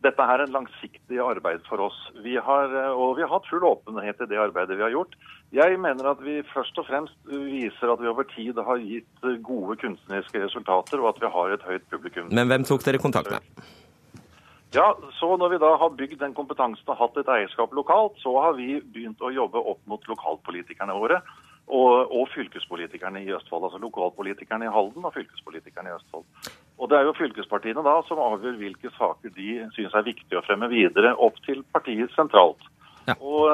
[0.00, 1.96] Dette er en langsiktig arbeid for oss.
[2.24, 5.12] Vi har, og vi har hatt full åpenhet i det arbeidet vi har gjort.
[5.52, 9.76] Jeg mener at vi først og fremst viser at vi over tid har gitt gode
[9.82, 12.32] kunstneriske resultater, og at vi har et høyt publikum.
[12.32, 13.68] Men hvem tok dere kontakt med?
[14.72, 18.30] Ja, så Når vi da har bygd den kompetansen og hatt et eierskap lokalt, så
[18.38, 21.20] har vi begynt å jobbe opp mot lokalpolitikerne våre.
[21.70, 23.64] Og, og, fylkespolitikerne i Østfold.
[23.66, 26.24] Altså lokalpolitikerne i Halden og fylkespolitikerne i Østfold.
[26.80, 30.44] Og Det er jo fylkespartiene da som avgjør hvilke saker de syns er viktig å
[30.46, 32.62] fremme videre opp til partiet sentralt.
[33.08, 33.16] Ja.
[33.20, 33.44] Og,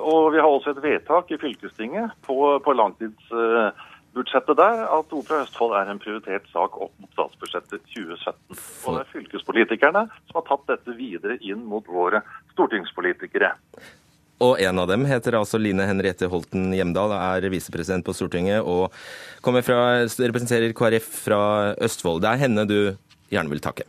[0.00, 5.76] og, vi har også et vedtak i fylkestinget på, på langtidsbudsjettet der at Opera Østfold
[5.76, 8.36] er en prioritert sak opp mot statsbudsjettet 2017.
[8.86, 12.22] Og det er fylkespolitikerne som har tatt dette videre inn mot våre
[12.54, 13.52] stortingspolitikere.
[14.44, 18.92] Og en av dem heter altså Line Henriette Holten Hjemdal, er visepresident på Stortinget og
[19.64, 21.42] fra, representerer KrF fra
[21.80, 22.20] Østfold.
[22.24, 22.78] Det er henne du
[23.32, 23.88] gjerne vil takke.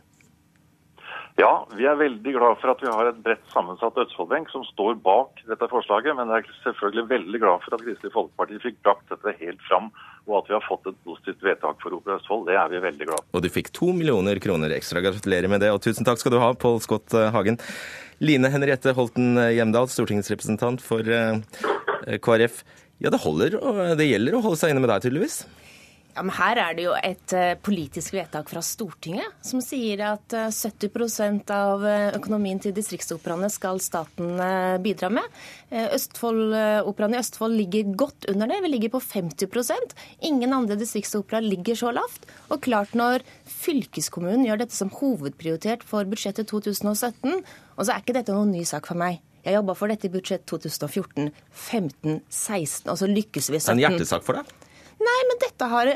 [1.38, 4.96] Ja, vi er veldig glad for at vi har et bredt sammensatt Østfoldbenk som står
[5.04, 6.16] bak dette forslaget.
[6.18, 9.86] Men jeg er selvfølgelig veldig glad for at Kristelig Folkeparti fikk brakt dette helt fram,
[10.26, 12.48] og at vi har fått et positivt vedtak for Opera Østfold.
[12.50, 13.30] Det er vi veldig glad for.
[13.38, 15.04] Og du fikk to millioner kroner ekstra.
[15.04, 17.60] Gratulerer med det, og tusen takk skal du ha, Pål Skott Hagen.
[18.18, 22.64] Line Henriette Holten Hjemdal, stortingsrepresentant for KrF.
[22.98, 25.44] Ja, det holder, og det gjelder å holde seg inne med deg, tydeligvis?
[26.18, 31.52] Ja, men Her er det jo et politisk vedtak fra Stortinget som sier at 70%
[31.54, 31.84] av
[32.18, 34.34] økonomien til distriktsoperaene skal staten
[34.82, 35.38] bidra med.
[35.70, 38.58] Østfold-Operaen i Østfold ligger godt under det.
[38.64, 39.94] Vi ligger på 50%
[40.26, 42.26] Ingen andre distriktsoperaer ligger så lavt.
[42.50, 47.44] Og klart når fylkeskommunen gjør dette som hovedprioritert for budsjettet 2017,
[47.78, 49.22] og så er ikke dette noen ny sak for meg.
[49.46, 53.76] Jeg jobba for dette i budsjett 2014, 15, 16, og så lykkes vi i 17.
[53.76, 54.57] En hjertesak for deg?
[55.08, 55.88] Nei, men dette har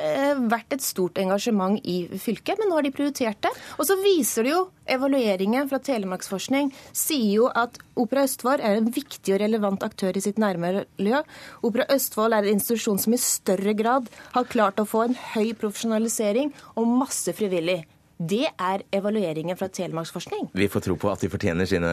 [0.51, 3.51] vært et stort engasjement i fylket, men nå har de prioritert det.
[3.77, 8.91] Og så viser det jo, evalueringen fra Telemarksforskning sier jo at Opera Østfold er en
[8.95, 11.23] viktig og relevant aktør i sitt nærmiljø.
[11.67, 15.53] Opera Østfold er en institusjon som i større grad har klart å få en høy
[15.61, 17.83] profesjonalisering og masse frivillig.
[18.23, 20.51] Det er evalueringen fra Telemarksforskning.
[20.55, 21.93] Vi får tro på at de fortjener sine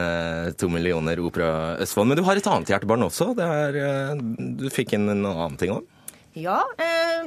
[0.59, 2.11] to millioner Opera Østfold.
[2.11, 3.31] Men du har et annet hjertebarn også.
[3.41, 4.19] Er,
[4.59, 5.87] du fikk inn en annen ting òg?
[6.37, 6.63] Ja,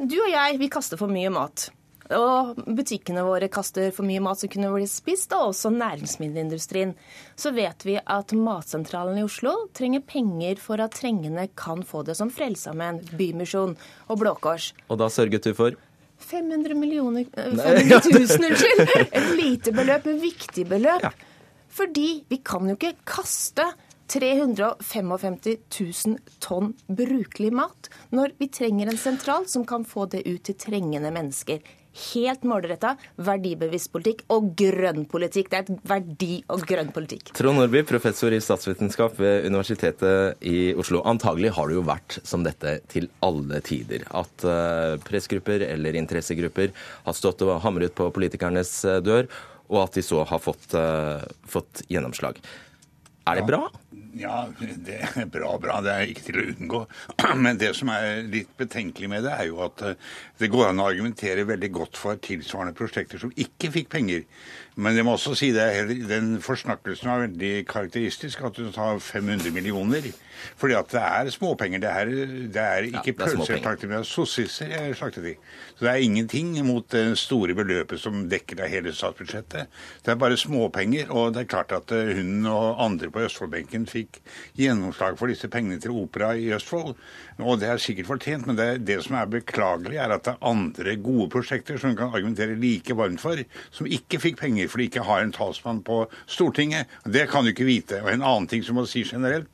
[0.03, 1.71] du og jeg, vi kaster for mye mat.
[2.13, 6.95] Og butikkene våre kaster for mye mat som kunne blitt spist, og også næringsmiddelindustrien.
[7.39, 12.19] Så vet vi at Matsentralen i Oslo trenger penger for at trengende kan få det,
[12.19, 13.77] som Frelsesarmeen, Bymisjon
[14.09, 14.73] og Blå Kors.
[14.91, 15.79] Og da sørget du for?
[16.23, 18.83] 500 millioner 500 000, unnskyld!
[19.11, 21.09] Et lite beløp, men viktig beløp.
[21.09, 21.11] Ja.
[21.73, 23.65] Fordi vi kan jo ikke kaste
[24.13, 25.39] 355
[25.81, 30.59] 000 tonn brukelig mat når vi trenger en sentral som kan få det ut til
[30.61, 31.63] trengende mennesker.
[31.93, 35.51] Helt målretta, verdibevisst politikk og grønn politikk.
[35.53, 37.35] Det er et verdi- og grønn politikk.
[37.37, 41.03] Trond Nordby, professor i statsvitenskap ved Universitetet i Oslo.
[41.09, 44.05] Antagelig har det jo vært som dette til alle tider.
[44.09, 44.45] At
[45.05, 46.73] pressgrupper eller interessegrupper
[47.05, 48.73] har stått og hamret på politikernes
[49.05, 49.29] dør,
[49.73, 50.73] og at de så har fått,
[51.49, 52.41] fått gjennomslag.
[53.29, 53.63] Er det bra?
[54.19, 55.79] Ja, det er bra, bra.
[55.85, 56.81] Det er ikke til å unngå.
[57.45, 59.85] Men det som er litt betenkelig med det, er jo at
[60.43, 64.27] det går an å argumentere veldig godt for tilsvarende prosjekter som ikke fikk penger.
[64.75, 65.67] Men jeg må også si det,
[66.09, 70.07] den forsnakkelsen er veldig karakteristisk, at du tar 500 millioner.
[70.57, 71.83] Fordi at det er småpenger.
[71.83, 72.13] Det er,
[72.55, 75.35] det er ikke ja, pølser slaktet, men sossiser slaktet i.
[75.77, 79.69] Så det er ingenting mot det store beløpet som dekker av hele statsbudsjettet.
[80.05, 81.13] Det er bare småpenger.
[81.13, 84.23] Og det er klart at hun og andre på Østfoldbenken fikk
[84.59, 86.97] gjennomslag for disse pengene til opera i Østfold.
[87.43, 90.49] Og det er sikkert fortjent, men det, det som er beklagelig, er at det er
[90.49, 93.41] andre gode prosjekter som kan argumentere like varmt for,
[93.75, 96.91] som ikke fikk penger fordi de ikke har en talsmann på Stortinget.
[97.05, 98.03] Det kan du ikke vite.
[98.03, 99.49] Og en annen ting som må si generelt,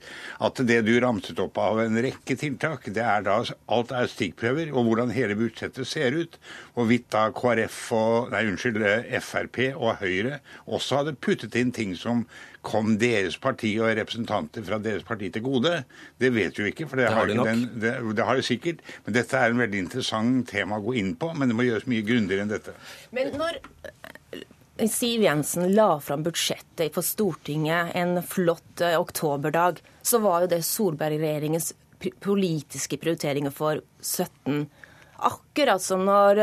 [0.45, 3.39] at det du ramset opp av en rekke tiltak, det er da
[3.69, 6.39] alt er stikkprøver, og hvordan hele budsjettet ser ut.
[6.77, 8.85] Hvorvidt da KrF og nei, unnskyld,
[9.25, 12.27] Frp og Høyre også hadde puttet inn ting som
[12.69, 15.73] kom deres parti og representanter fra deres parti til gode,
[16.21, 16.89] det vet vi ikke.
[16.91, 17.47] for Det, Det har de nok.
[17.47, 18.83] den, det, det har de sikkert.
[19.07, 21.87] Men dette er en veldig interessant tema å gå inn på, men det må gjøres
[21.89, 22.75] mye grundigere enn dette.
[23.15, 23.61] Men når
[24.87, 30.61] Siv Jensen la fram budsjettet for Stortinget en flott eh, oktoberdag, så var jo det
[30.63, 31.73] Solberg-regjeringens
[32.23, 34.69] politiske prioriteringer for 17.
[35.19, 36.39] Akkurat som når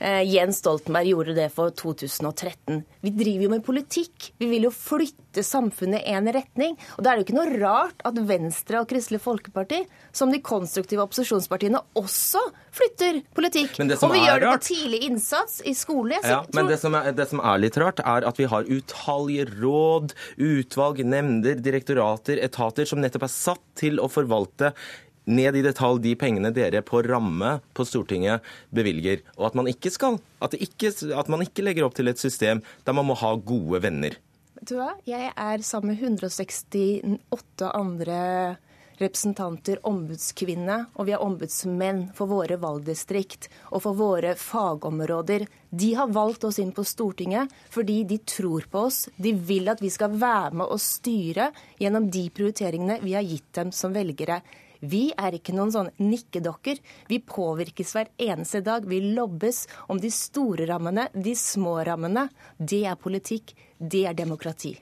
[0.00, 2.80] eh, Jens Stoltenberg gjorde det for 2013.
[3.04, 4.30] Vi driver jo med politikk.
[4.40, 6.76] Vi vil jo flytte samfunnet i en retning.
[6.96, 9.82] Og da er det jo ikke noe rart at Venstre og Kristelig Folkeparti,
[10.16, 12.42] som de konstruktive opposisjonspartiene, også
[12.74, 13.76] flytter politikk.
[13.78, 16.18] Og vi gjør det på tidlig innsats i skole.
[16.24, 18.66] Så Ja, men det som, er, det som er litt rart, er at vi har
[18.66, 24.74] utallige råd, utvalg, nemnder, direktorater, etater som nettopp er satt til å forvalte
[25.30, 29.22] ned i detalj de pengene dere på ramme på Stortinget bevilger.
[29.38, 30.18] Og at man ikke skal.
[30.42, 33.82] At, ikke, at man ikke legger opp til et system der man må ha gode
[33.84, 34.18] venner.
[34.58, 34.90] Vet du hva?
[35.08, 38.18] Jeg er sammen med 168 andre
[39.00, 45.46] representanter, ombudskvinne, og vi er ombudsmenn for våre valgdistrikt og for våre fagområder.
[45.70, 49.06] De har valgt oss inn på Stortinget fordi de tror på oss.
[49.16, 51.50] De vil at vi skal være med og styre
[51.80, 54.42] gjennom de prioriteringene vi har gitt dem som velgere.
[54.80, 56.80] Vi er ikke noen sånne nikkedokker.
[57.10, 58.88] Vi påvirkes hver eneste dag.
[58.88, 62.28] Vi lobbes om de store rammene, de små rammene.
[62.56, 63.54] Det er politikk.
[63.80, 64.74] Det er demokrati.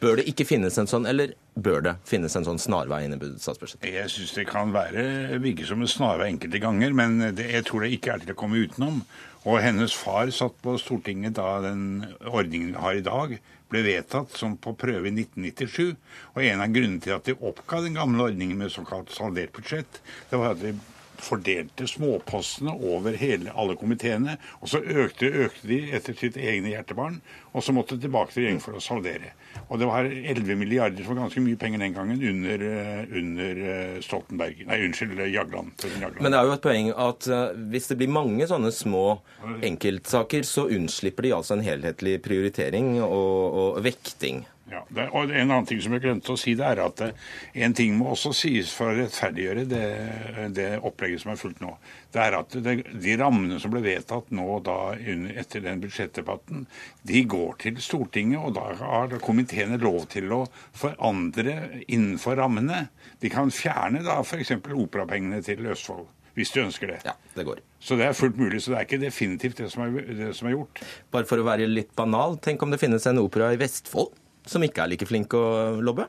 [0.00, 3.30] Bør det ikke finnes en sånn, eller bør det finnes en sånn snarvei inn i
[3.40, 3.86] statsbudsjettet?
[3.88, 7.86] Jeg syns det kan være, virke som en snarvei enkelte ganger, men det, jeg tror
[7.86, 9.00] det ikke er til å komme utenom.
[9.46, 13.36] Og hennes far satt på Stortinget da den ordningen vi har i dag,
[13.72, 15.96] ble vedtatt som på prøve i 1997.
[16.34, 20.00] Og en av grunnene til at de oppga den gamle ordningen med såkalt saldert budsjett,
[20.30, 20.74] det var at de
[21.22, 24.36] fordelte småpostene over hele, alle komiteene.
[24.60, 27.20] Og så økte, økte de etter sitt egne hjertebarn,
[27.52, 29.32] og så måtte de tilbake til regjeringen for å saldere.
[29.66, 33.62] Og det var 11 milliarder, som var ganske mye penger den gangen, under, eh, under
[33.72, 35.86] eh, Stoltenberg Nei, unnskyld, Jagland.
[35.86, 36.20] Jagland.
[36.20, 39.06] Men det er jo et poeng at eh, hvis det blir mange sånne små
[39.64, 44.44] enkeltsaker, så unnslipper de altså en helhetlig prioritering og, og vekting.
[44.66, 47.26] Ja, det, og En annen ting som jeg glemte å si, det er at eh,
[47.62, 49.82] en ting må også sies for å rettferdiggjøre det,
[50.56, 51.76] det opplegget som er fulgt nå.
[52.14, 56.66] Det er at det, de rammene som ble vedtatt nå da under, etter den budsjettdebatten,
[57.06, 60.42] de går til Stortinget, og da har komiteene lov til å
[60.74, 62.88] forandre innenfor rammene.
[63.22, 64.56] De kan fjerne da f.eks.
[64.74, 67.00] operapengene til Østfold, hvis de ønsker det.
[67.06, 67.62] Ja, det går.
[67.78, 68.64] Så det er fullt mulig.
[68.64, 70.82] Så det er ikke definitivt det som er, det som er gjort.
[71.14, 74.16] Bare for å være litt banal, tenk om det finnes en opera i Vestfold
[74.46, 76.06] som ikke er like flinke å lobbe?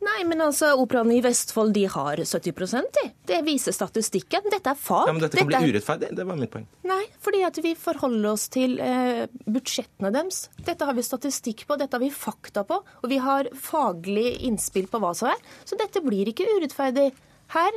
[0.00, 2.54] Nei, men altså, operaene i Vestfold de har 70
[2.96, 3.02] de.
[3.28, 4.46] Det viser statistikken.
[4.48, 5.10] Dette er fag.
[5.10, 6.08] Ja, men Dette kan bli er- urettferdig.
[6.16, 6.64] Det var mitt poeng.
[6.88, 10.46] Nei, fordi at vi forholder oss til eh, budsjettene deres.
[10.64, 14.88] Dette har vi statistikk på, dette har vi fakta på, og vi har faglig innspill
[14.88, 15.36] på hva som er.
[15.68, 17.10] Så dette blir ikke urettferdig.
[17.50, 17.74] Her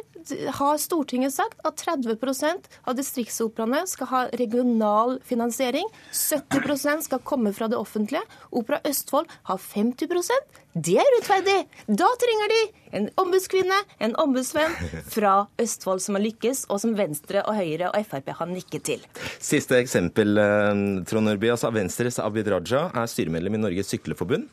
[0.57, 5.87] har Stortinget sagt at 30% av distriktsoperaene skal ha regional finansiering.
[6.13, 8.21] 70% skal komme fra det offentlige.
[8.53, 11.57] Opera Østfold har 50% Det er urettferdig!
[11.85, 12.61] Da trenger de
[12.97, 14.73] en ombudskvinne, en ombudsvenn
[15.09, 19.05] fra Østfold som har lykkes, og som Venstre og Høyre og Frp har nikket til.
[19.37, 21.51] Siste eksempel, eh, Trond Nørby.
[21.53, 24.49] Altså, Venstres Abid Raja er styremedlem i Norges Sykleforbund.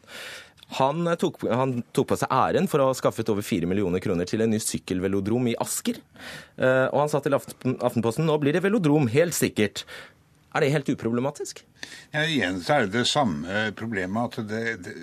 [0.79, 4.03] Han eh, tok, han tok på seg æren for å ha skaffet over 4 millioner
[4.05, 5.99] kroner til en ny sykkelvelodrom i Asker.
[6.61, 9.85] Eh, Og han sa til Aftenposten nå blir det velodrom, helt sikkert.
[10.51, 11.61] Er det helt uproblematisk?
[12.11, 14.95] Ja, igjen så er det det samme problemet at det, det,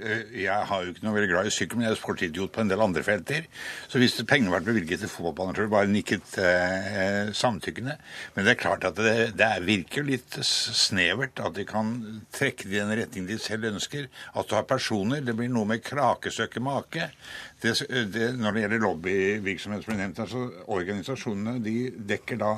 [0.44, 2.72] jeg har jo ikke noe veldig glad i sykkel, men jeg er sportsidiot på en
[2.72, 3.48] del andre felter.
[3.88, 7.96] Så hvis pengene vært bevilget til fotballbaner, ville jeg bare nikket eh, samtykkende.
[8.36, 11.96] Men det er klart at det, det er- virker litt snevert at de kan
[12.36, 14.06] trekke det i den retning de selv ønsker.
[14.36, 17.10] At du har personer, det blir noe med krakesøkke make.
[17.58, 17.72] Det,
[18.14, 20.44] det, når det gjelder lobbyvirksomhet som ble nevnt, altså
[20.76, 21.76] organisasjonene de
[22.12, 22.52] dekker da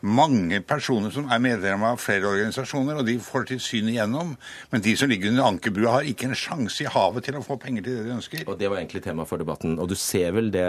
[0.00, 4.32] mange personer som er medlemmer av flere organisasjoner, og de får til syn igjennom.
[4.72, 7.58] Men de som ligger under ankerbrua, har ikke en sjanse i havet til å få
[7.60, 8.46] penger til det de ønsker.
[8.48, 9.76] Og det var egentlig tema for debatten.
[9.76, 10.64] Og du ser vel det,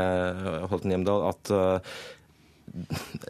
[0.68, 1.96] Holten Hjemdal, at uh,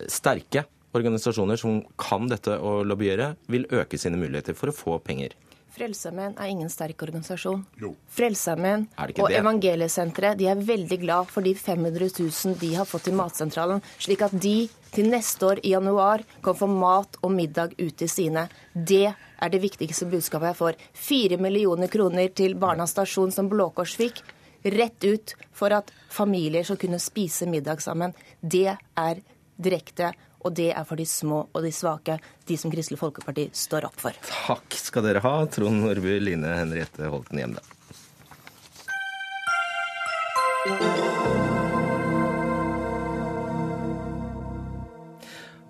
[0.10, 0.66] sterke
[0.98, 5.38] organisasjoner som kan dette å lobbyere, vil øke sine muligheter for å få penger.
[5.78, 7.62] Frelsesarmeen er ingen sterk organisasjon.
[7.82, 7.92] Jo.
[8.18, 9.30] Frelsesarmeen og?
[9.30, 14.24] Evangeliesenteret de er veldig glad for de 500 000 de har fått i Matsentralen, slik
[14.26, 14.56] at de
[14.94, 18.48] til neste år i januar kan få mat og middag ut til sine.
[18.74, 20.82] Det er det viktigste budskapet jeg får.
[20.94, 24.24] Fire millioner kroner til Barnas Stasjon som Blå Kors fikk.
[24.64, 28.16] Rett ut for at familier skal kunne spise middag sammen.
[28.42, 29.22] Det er
[29.58, 30.14] direkte,
[30.48, 32.18] og det er for de små og de svake,
[32.48, 34.18] de som Kristelig Folkeparti står opp for.
[34.32, 37.76] Takk skal dere ha, Trond Nordby, Line Henriette Holten Hjemdal.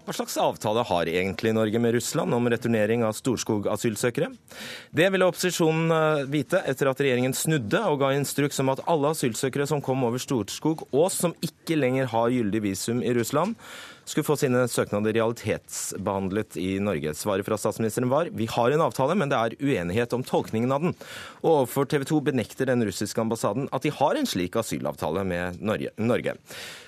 [0.08, 4.30] Hva slags avtale har egentlig Norge med Russland om returnering av Storskog-asylsøkere?
[4.96, 9.12] Det ville opposisjonen eh, vite etter at regjeringen snudde og ga instruks om at alle
[9.12, 13.60] asylsøkere som kom over Storskog, og som ikke lenger har gyldig visum i Russland,
[14.08, 17.12] skulle få sine søknader realitetsbehandlet i Norge.
[17.12, 20.88] Svaret fra statsministeren var vi har en avtale, men det er uenighet om tolkningen av
[20.88, 20.96] den.
[21.44, 25.60] Og overfor TV 2 benekter den russiske ambassaden at de har en slik asylavtale med
[25.60, 26.40] Norge.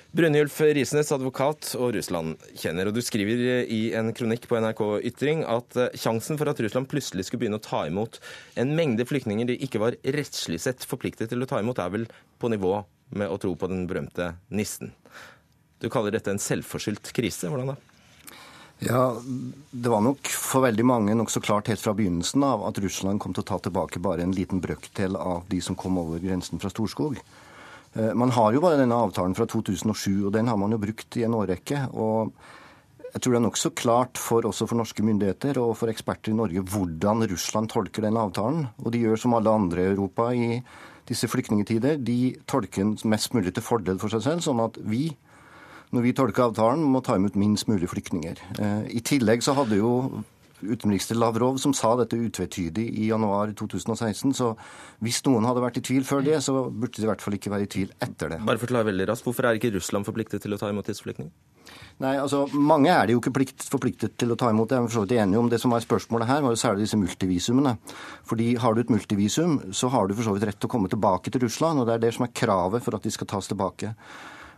[0.09, 5.75] Brynjulf Risnes, advokat og Russland-kjenner, og du skriver i en kronikk på NRK Ytring at
[5.77, 8.17] eh, sjansen for at Russland plutselig skulle begynne å ta imot
[8.57, 12.07] en mengde flyktninger de ikke var rettslig sett forpliktet til å ta imot, er vel
[12.41, 12.79] på nivå
[13.21, 14.95] med å tro på den berømte nissen.
[15.77, 17.51] Du kaller dette en selvforskyldt krise.
[17.51, 17.77] Hvordan da?
[18.79, 19.03] Ja,
[19.69, 23.37] Det var nok for veldig mange nokså klart helt fra begynnelsen av at Russland kom
[23.37, 26.73] til å ta tilbake bare en liten brøkdel av de som kom over grensen fra
[26.73, 27.21] Storskog.
[27.95, 31.17] Eh, Man har jo bare denne avtalen fra 2007, og den har man jo brukt
[31.17, 31.89] i en årrekke.
[31.93, 32.33] og
[33.09, 36.35] jeg tror det er nokså klart for, også for norske myndigheter og for eksperter i
[36.37, 38.67] Norge hvordan Russland tolker den avtalen.
[38.85, 40.61] Og de gjør som alle andre i Europa i
[41.09, 41.97] disse flyktningtider.
[41.97, 45.07] De tolker den mest mulig til fordel for seg selv, sånn at vi,
[45.89, 48.43] når vi tolker avtalen, må ta imot minst mulig flyktninger.
[48.59, 49.95] Eh, I tillegg så hadde jo
[50.61, 54.33] utenriksminister Lavrov som sa dette utvetydig i januar 2016.
[54.37, 54.51] Så
[55.03, 57.53] hvis noen hadde vært i tvil før det, så burde de i hvert fall ikke
[57.53, 58.41] være i tvil etter det.
[58.47, 61.35] Bare forklar veldig raskt, Hvorfor er ikke Russland forpliktet til å ta imot disse flyktningene?
[62.01, 64.71] Nei, altså Mange er det jo ikke plikt, forpliktet til å ta imot.
[64.71, 66.87] Jeg er for så vidt enig om Det som var spørsmålet her, var jo særlig
[66.87, 67.75] disse multivisumene.
[68.29, 70.89] Fordi Har du et multivisum, så har du for så vidt rett til å komme
[70.89, 71.79] tilbake til Russland.
[71.79, 73.93] og Det er det som er kravet for at de skal tas tilbake.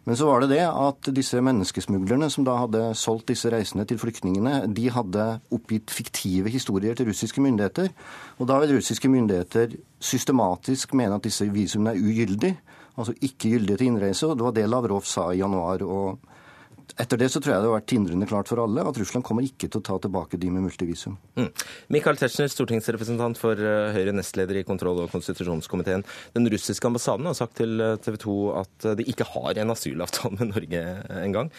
[0.03, 3.99] Men så var det det at disse menneskesmuglerne som da hadde solgt disse reisene til
[4.01, 7.91] flyktningene, de hadde oppgitt fiktive historier til russiske myndigheter.
[8.41, 12.57] Og da vil russiske myndigheter systematisk mene at disse visumene er ugyldige,
[12.97, 14.25] altså ikke gyldige til innreise.
[14.25, 15.85] Og det var det Lavrov sa i januar.
[15.85, 16.30] og
[16.99, 19.45] etter det så tror jeg det har vært tindrende klart for alle at Russland kommer
[19.45, 21.15] ikke til å ta tilbake de med multivisum.
[21.39, 21.47] Mm.
[21.95, 26.05] Michael Tetzschner, stortingsrepresentant for eh, Høyre, nestleder i kontroll- og konstitusjonskomiteen.
[26.35, 30.37] Den russiske ambassaden har sagt til eh, TV 2 at de ikke har en asylavtale
[30.39, 30.85] med Norge
[31.21, 31.51] engang.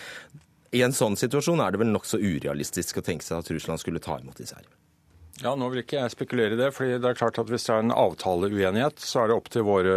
[0.72, 4.01] I en sånn situasjon er det vel nokså urealistisk å tenke seg at Russland skulle
[4.01, 4.64] ta imot disse her?
[5.43, 6.70] Ja, Nå vil ikke jeg spekulere i det.
[6.76, 9.64] fordi det er klart at Hvis det er en avtaleuenighet, så er det opp til
[9.66, 9.97] våre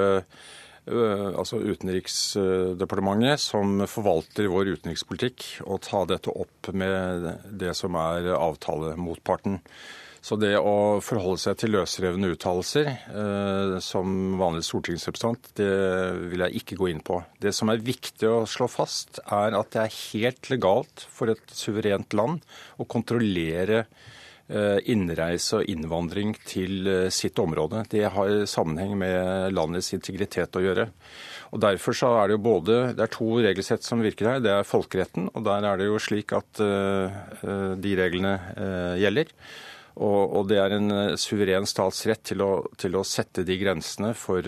[0.85, 9.61] altså Utenriksdepartementet, som forvalter vår utenrikspolitikk, å ta dette opp med det som er avtalemotparten.
[10.25, 15.69] Så det å forholde seg til løsrevne uttalelser eh, som vanlig stortingsrepresentant, det
[16.31, 17.19] vil jeg ikke gå inn på.
[17.37, 21.53] Det som er viktig å slå fast, er at det er helt legalt for et
[21.53, 22.41] suverent land
[22.81, 23.83] å kontrollere
[24.45, 27.81] innreise og innvandring til sitt område.
[27.89, 30.85] Det har sammenheng med landets integritet å gjøre.
[31.49, 34.43] Og Derfor så er det jo både Det er to regelsett som virker her.
[34.45, 38.35] Det er folkeretten, og der er det jo slik at de reglene
[39.01, 39.33] gjelder.
[39.95, 44.43] Og, det er en suveren stats rett til å, til å sette de grensene for,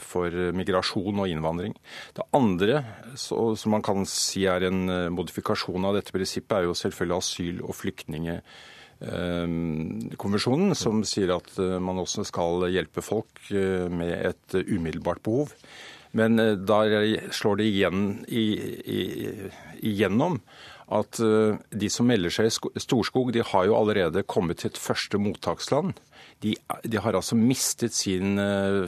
[0.00, 1.74] for, migrasjon og innvandring.
[2.16, 2.80] Det andre,
[3.12, 7.62] så, som man kan si er en modifikasjon av dette prinsippet, er jo selvfølgelig asyl-
[7.66, 8.40] og flyktninger
[9.00, 15.52] konvensjonen, som sier at man også skal hjelpe folk med et umiddelbart behov.
[16.16, 18.24] Men der slår det igjen
[19.84, 20.40] igjennom
[20.86, 25.18] at de som melder seg i Storskog, de har jo allerede kommet til et første
[25.18, 25.96] mottaksland.
[26.44, 26.52] De,
[26.84, 28.38] de, har altså mistet sin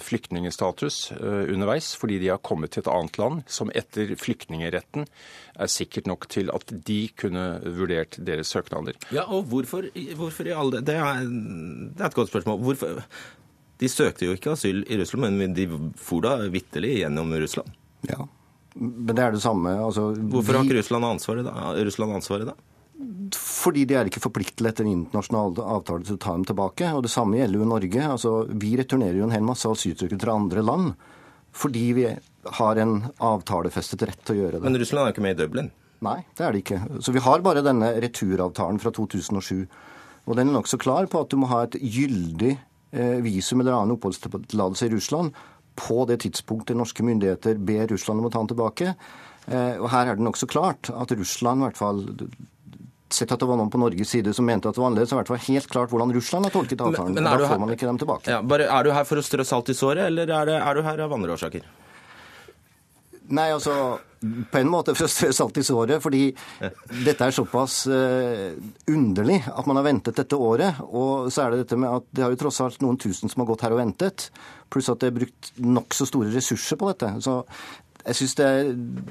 [0.04, 5.08] flyktningstatus underveis fordi de har kommet til et annet land som etter flyktningeretten
[5.58, 7.46] er sikkert nok til at de kunne
[7.78, 8.98] vurdert deres søknader.
[9.14, 12.62] Ja, og hvorfor, hvorfor i alle det er, det er et godt spørsmål.
[12.62, 13.02] Hvorfor?
[13.78, 15.68] De søkte jo ikke asyl i Russland, men de
[15.98, 17.70] for da vitterlig gjennom Russland.
[18.08, 18.26] Ja,
[18.78, 19.74] men det er det samme.
[19.82, 21.54] Altså, hvorfor har ikke Russland ansvaret da?
[21.88, 22.56] Russland ansvaret da?
[23.38, 26.90] Fordi de er ikke forpliktet etter en internasjonal avtale til å ta dem tilbake.
[26.94, 28.06] Og det samme gjelder jo Norge.
[28.14, 30.92] Altså, vi returnerer jo en hel masse asylsøkere til andre land
[31.58, 32.04] fordi vi
[32.58, 32.92] har en
[33.24, 34.66] avtalefestet rett til å gjøre det.
[34.68, 35.70] Men Russland er jo ikke med i Dublin?
[36.04, 36.80] Nei, det er det ikke.
[37.02, 39.64] Så vi har bare denne returavtalen fra 2007.
[40.28, 43.74] Og den er nokså klar på at du må ha et gyldig eh, visum eller
[43.74, 45.40] annen oppholdstillatelse i Russland
[45.78, 48.92] på det tidspunktet norske myndigheter ber Russland om å ta den tilbake.
[49.48, 52.02] Eh, og her er det nokså klart at Russland, i hvert fall
[53.08, 55.16] sett at det var noen på Norges side som mente at det var annerledes, er
[55.16, 57.14] i hvert fall helt klart hvordan Russland har tolket avtalen.
[57.14, 58.26] Men- men da får her- man ikke dem tilbake.
[58.28, 60.74] Ja, bare, er du her for å strø salt i såret, eller er, det, er
[60.74, 61.62] du her av andre årsaker?
[63.30, 66.22] Nei, altså på en måte for å strø salt i såret, fordi
[67.04, 68.54] dette er såpass eh,
[68.90, 70.80] underlig at man har ventet dette året.
[70.88, 73.44] Og så er det dette med at det har jo tross alt noen tusen som
[73.44, 74.30] har gått her og ventet,
[74.72, 77.12] pluss at det er brukt nokså store ressurser på dette.
[77.24, 77.42] Så
[78.08, 78.68] jeg syns det er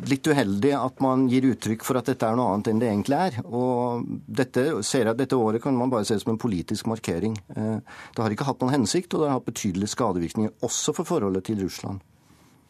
[0.09, 3.17] litt uheldig at man gir uttrykk for at dette er noe annet enn det egentlig
[3.19, 3.39] er.
[3.45, 7.37] Og dette, ser jeg, dette året kan man bare se som en politisk markering.
[7.55, 7.77] Eh,
[8.15, 11.45] Det har ikke hatt noen hensikt, og det har hatt betydelige skadevirkninger også for forholdet
[11.47, 12.01] til Russland.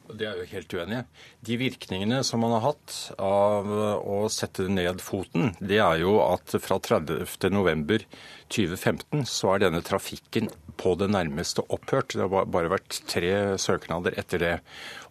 [0.07, 1.01] Det er jo helt uenig.
[1.43, 6.47] De virkningene som man har hatt av å sette ned foten, det er jo at
[6.63, 10.47] fra 30.11.2015 så er denne trafikken
[10.77, 12.13] på det nærmeste opphørt.
[12.15, 14.53] Det har bare vært tre søknader etter det.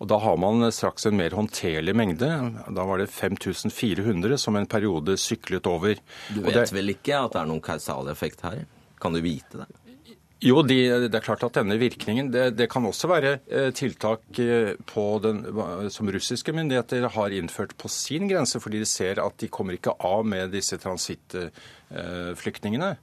[0.01, 2.31] Og da har man straks en mer håndterlig mengde.
[2.71, 5.95] Da var det 5400 som en periode syklet over.
[6.33, 8.67] Du vet det- vel ikke at det er noen kausaleffekt her?
[9.01, 9.67] Kan du vite det?
[10.45, 14.21] Jo, de, det er klart at denne virkningen Det, det kan også være eh, tiltak
[14.43, 14.75] eh,
[15.25, 15.39] den,
[15.89, 19.95] som russiske myndigheter har innført på sin grense, fordi de ser at de kommer ikke
[20.05, 22.97] av med disse transittflyktningene.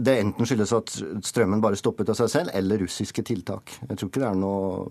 [0.00, 0.92] det enten skyldes at
[1.26, 3.74] strømmen bare stoppet av seg selv, eller russiske tiltak.
[3.88, 4.86] Jeg tror ikke det er noe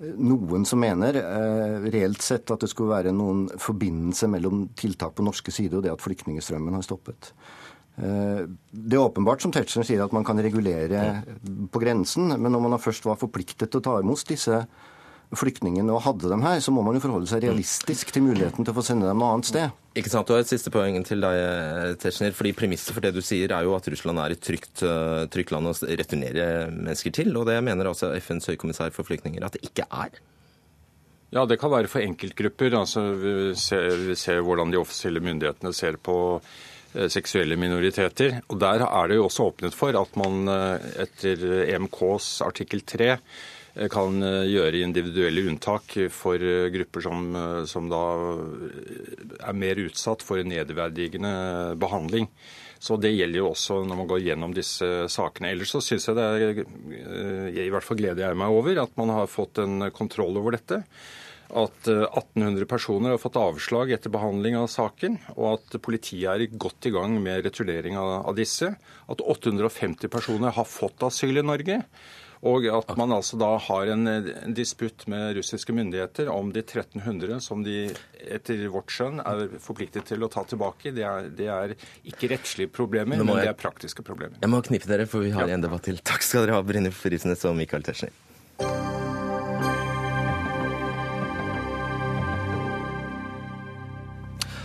[0.00, 5.26] noen som mener eh, reelt sett at det skulle være noen forbindelse mellom tiltak på
[5.26, 7.32] norske side og det at flyktningstrømmen har stoppet.
[8.00, 12.64] Eh, Det er åpenbart, som Tetzschner sier, at man kan regulere på grensen, men når
[12.64, 14.62] man først var forpliktet til å ta imot disse
[15.36, 18.72] flyktningene og hadde dem her, så må man jo forholde seg realistisk til muligheten til
[18.72, 19.76] å få sende dem noe annet sted.
[19.98, 22.34] Ikke sant, og Et siste poeng til deg, Tetzschner.
[22.34, 25.54] fordi Premisset for det du sier, er jo at Russland er et trygt, uh, trygt
[25.54, 27.30] land å returnere mennesker til.
[27.36, 30.18] og Det mener altså FNs høykommissær for flyktninger at det ikke er.
[31.30, 32.74] Ja, det kan være for enkeltgrupper.
[32.80, 38.40] Altså, vi, ser, vi ser hvordan de offisielle myndighetene ser på eh, seksuelle minoriteter.
[38.50, 43.10] Og Der er det jo også åpnet for at man eh, etter EMKs artikkel 3
[43.14, 43.22] eh,
[43.92, 48.02] kan eh, gjøre individuelle unntak for eh, grupper som, eh, som da
[48.32, 52.26] eh, er mer utsatt for en nedverdigende behandling.
[52.80, 55.52] Så det gjelder jo også når man går gjennom disse sakene.
[55.52, 58.94] Ellers så syns jeg det er eh, I hvert fall gleder jeg meg over at
[59.00, 60.80] man har fått en kontroll over dette.
[61.50, 66.58] At eh, 1800 personer har fått avslag etter behandling av saken, og at politiet er
[66.58, 68.72] godt i gang med returnering av disse.
[69.10, 71.82] At 850 personer har fått asyl i Norge.
[72.40, 74.06] Og at man altså da har en,
[74.56, 80.24] disputt med russiske myndigheter om de 1300 som de etter vårt skjønn er forpliktet til
[80.24, 80.94] å ta tilbake.
[80.96, 81.76] Det er, det er
[82.08, 84.40] ikke rettslige problemer, må men det er praktiske problemer.
[84.40, 86.00] Jeg må knipe dere, for vi har en debatt til.
[86.00, 88.16] Takk skal dere ha, Brynjulf Risnes og Michael Tetzschner.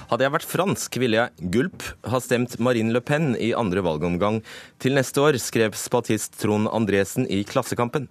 [0.05, 4.41] Hadde jeg vært fransk, ville jeg gulp ha stemt Marine Le Pen i andre valgomgang
[4.83, 8.05] til neste år, skrev spatist Trond Andresen i Klassekampen.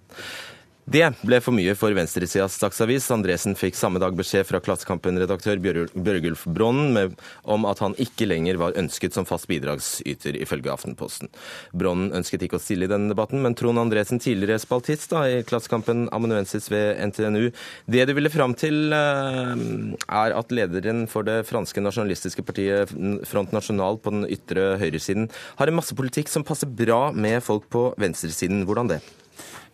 [0.85, 3.07] Det ble for mye for venstresidas Dagsavis.
[3.09, 8.77] Andresen fikk samme dag beskjed fra Klassekampen-redaktør Bjørgulf Bronnen om at han ikke lenger var
[8.77, 11.31] ønsket som fast bidragsyter, ifølge Aftenposten.
[11.73, 15.41] Bronnen ønsket ikke å stille i denne debatten, men Trond Andresen, tidligere spaltist da, i
[15.47, 17.49] Klassekampen, amanuensis ved NTNU.
[17.89, 19.57] Det du ville fram til, eh,
[20.05, 22.93] er at lederen for det franske nasjonalistiske partiet
[23.25, 27.71] Front National på den ytre høyresiden har en masse politikk som passer bra med folk
[27.73, 28.67] på venstresiden.
[28.69, 29.01] Hvordan det?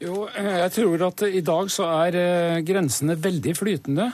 [0.02, 4.08] Jo, eh, jeg tror at i dag så er eh, grensene veldig flytende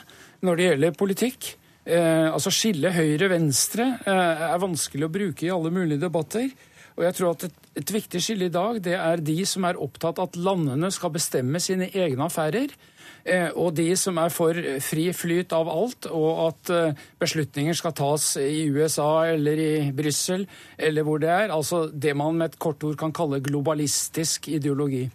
[0.43, 1.51] når det gjelder politikk.
[1.87, 6.49] Eh, altså skille høyre-venstre er vanskelig å bruke i alle mulige debatter.
[6.97, 9.79] Og jeg tror at et, et viktig skille i dag, det er de som er
[9.79, 12.73] opptatt at landene skal bestemme sine egne affærer.
[13.59, 16.71] Og de som er for fri flyt av alt, og at
[17.19, 20.47] beslutninger skal tas i USA eller i Brussel
[20.79, 21.53] eller hvor det er.
[21.53, 25.05] Altså det man med et kort ord kan kalle globalistisk ideologi.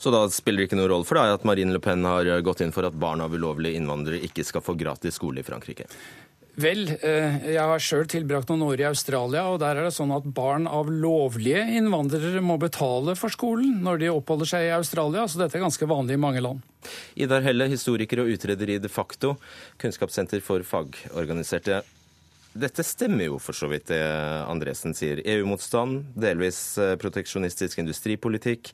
[0.00, 2.62] Så da spiller det ikke noen rolle for deg at Marine Le Pen har gått
[2.64, 5.86] inn for at barn av ulovlige innvandrere ikke skal få gratis skole i Frankrike?
[6.60, 10.10] Vel, eh, jeg har sjøl tilbrakt noen år i Australia, og der er det sånn
[10.12, 15.28] at barn av lovlige innvandrere må betale for skolen når de oppholder seg i Australia,
[15.28, 16.64] så dette er ganske vanlig i mange land.
[17.14, 19.36] Idar Helle, historiker og utreder i De facto,
[19.80, 21.82] kunnskapssenter for fagorganiserte.
[22.50, 24.02] Dette stemmer jo for så vidt det
[24.50, 25.22] Andresen sier.
[25.22, 28.72] EU-motstand, delvis eh, proteksjonistisk industripolitikk,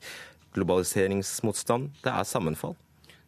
[0.55, 1.91] globaliseringsmotstand.
[2.03, 2.75] Det er sammenfall.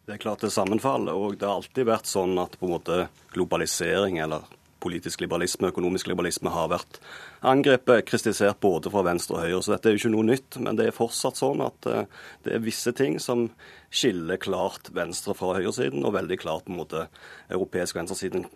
[0.06, 2.74] Det er klart det er sammenfall, og det har alltid vært sånn at på en
[2.78, 2.96] måte
[3.34, 4.48] globalisering eller
[4.80, 7.00] politisk liberalisme, økonomisk liberalisme, har vært
[7.46, 9.60] angrepet, kritisert både fra venstre og høyre.
[9.64, 12.08] Så dette er jo ikke noe nytt, men det er fortsatt sånn at eh,
[12.46, 13.48] det er visse ting som
[13.90, 17.04] skiller klart venstre fra høyresiden, og veldig klart på en måte
[17.50, 18.46] europeisk venstresiden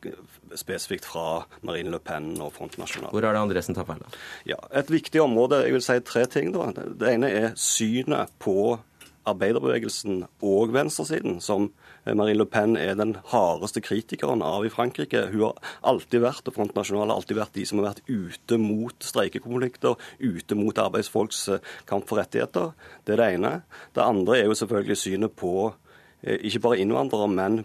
[0.55, 3.11] spesifikt fra Marine Le Pen og Front National.
[3.11, 4.03] Hvor er det Andresen tar feil?
[4.05, 4.25] da?
[4.55, 6.53] Ja, Et viktig område, jeg vil si tre ting.
[6.55, 6.71] da.
[6.73, 8.79] Det ene er synet på
[9.27, 11.71] arbeiderbevegelsen og venstresiden, som
[12.05, 15.23] Marine Le Pen er den hardeste kritikeren av i Frankrike.
[15.33, 18.59] Hun har alltid vært, og Front National har alltid vært de som har vært ute
[18.61, 22.75] mot streikekonflikter, ute mot arbeidsfolks eh, kamp for rettigheter.
[23.07, 23.55] Det er det ene.
[23.97, 27.63] Det andre er jo selvfølgelig synet på eh, ikke bare innvandrere, men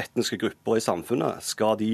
[0.00, 1.44] etniske grupper i samfunnet.
[1.44, 1.90] Skal de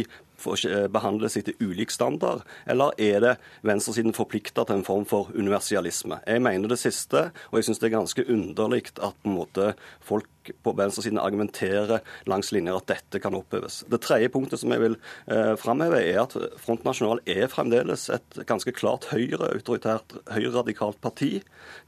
[0.93, 3.35] behandles etter ulik standard, eller er det
[3.67, 6.21] venstresiden forplikta til en form for universalisme?
[6.27, 9.73] Jeg mener det siste, og jeg syns det er ganske underlig at på en måte
[10.05, 10.29] folk
[10.65, 13.83] på venstresiden argumenterer langs linjer at dette kan oppheves.
[13.91, 14.97] Det tredje punktet som jeg vil
[15.29, 21.39] eh, framheve, er at Front National er fremdeles et ganske klart høyreautoritært, høyreradikalt parti.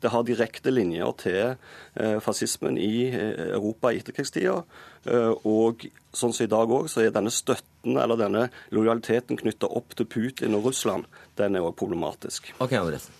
[0.02, 4.60] Det har direkte linjer til eh, fascismen i eh, Europa i etterkrigstida.
[5.08, 9.70] Eh, og sånn som i dag òg, så er denne støtten eller denne lojaliteten knytta
[9.80, 11.08] opp til Putin og Russland,
[11.40, 12.52] den er òg problematisk.
[12.58, 13.16] Ok, Andresen.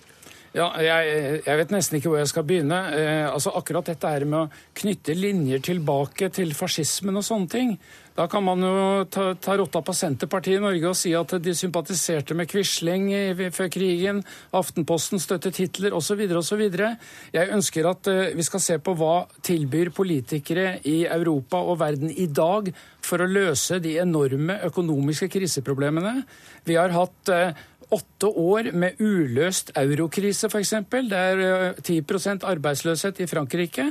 [0.50, 2.78] Ja, jeg, jeg, vet nesten ikke hvor jeg skal begynne.
[2.90, 7.76] Eh, altså Akkurat dette her med å knytte linjer tilbake til fascismen og sånne ting.
[8.18, 11.54] Da kan man jo ta, ta rotta på Senterpartiet i Norge og si at de
[11.54, 13.06] sympatiserte med Quisling
[13.54, 14.24] før krigen,
[14.58, 16.26] Aftenposten støttet Hitler osv.
[16.42, 16.66] osv.
[16.66, 22.10] Jeg ønsker at eh, vi skal se på hva tilbyr politikere i Europa og verden
[22.10, 22.72] i dag
[23.06, 26.24] for å løse de enorme økonomiske kriseproblemene.
[26.66, 27.54] Vi har hatt uh,
[27.90, 30.72] åtte år med uløst eurokrise, f.eks.
[30.90, 33.90] Det er 10 eh, arbeidsløshet i Frankrike.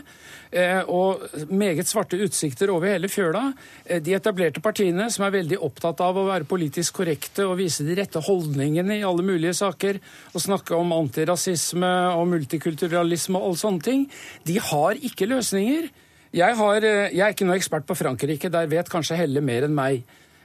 [0.52, 3.50] Eh, og meget svarte utsikter over hele fjøla.
[3.86, 7.86] Eh, de etablerte partiene, som er veldig opptatt av å være politisk korrekte og vise
[7.88, 10.00] de rette holdningene i alle mulige saker,
[10.34, 14.08] og snakke om antirasisme og multikulturalisme og alle sånne ting,
[14.48, 15.92] de har ikke løsninger.
[16.30, 19.76] Jeg, har, jeg er ikke noe ekspert på Frankrike, der vet kanskje Helle mer enn
[19.76, 20.04] meg.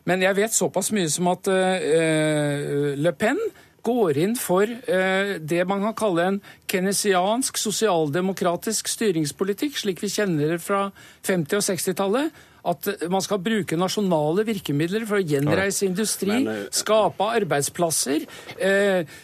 [0.08, 3.40] Men jeg vet såpass mye som at uh, Le Pen
[3.84, 6.40] går inn for uh, det man kan kalle en
[6.70, 10.88] keynesiansk sosialdemokratisk styringspolitikk, slik vi kjenner det fra
[11.24, 17.28] 50- og 60-tallet at man skal bruke nasjonale virkemidler for å gjenreise industri, Men, skape
[17.40, 18.24] arbeidsplasser,
[18.56, 19.16] eh,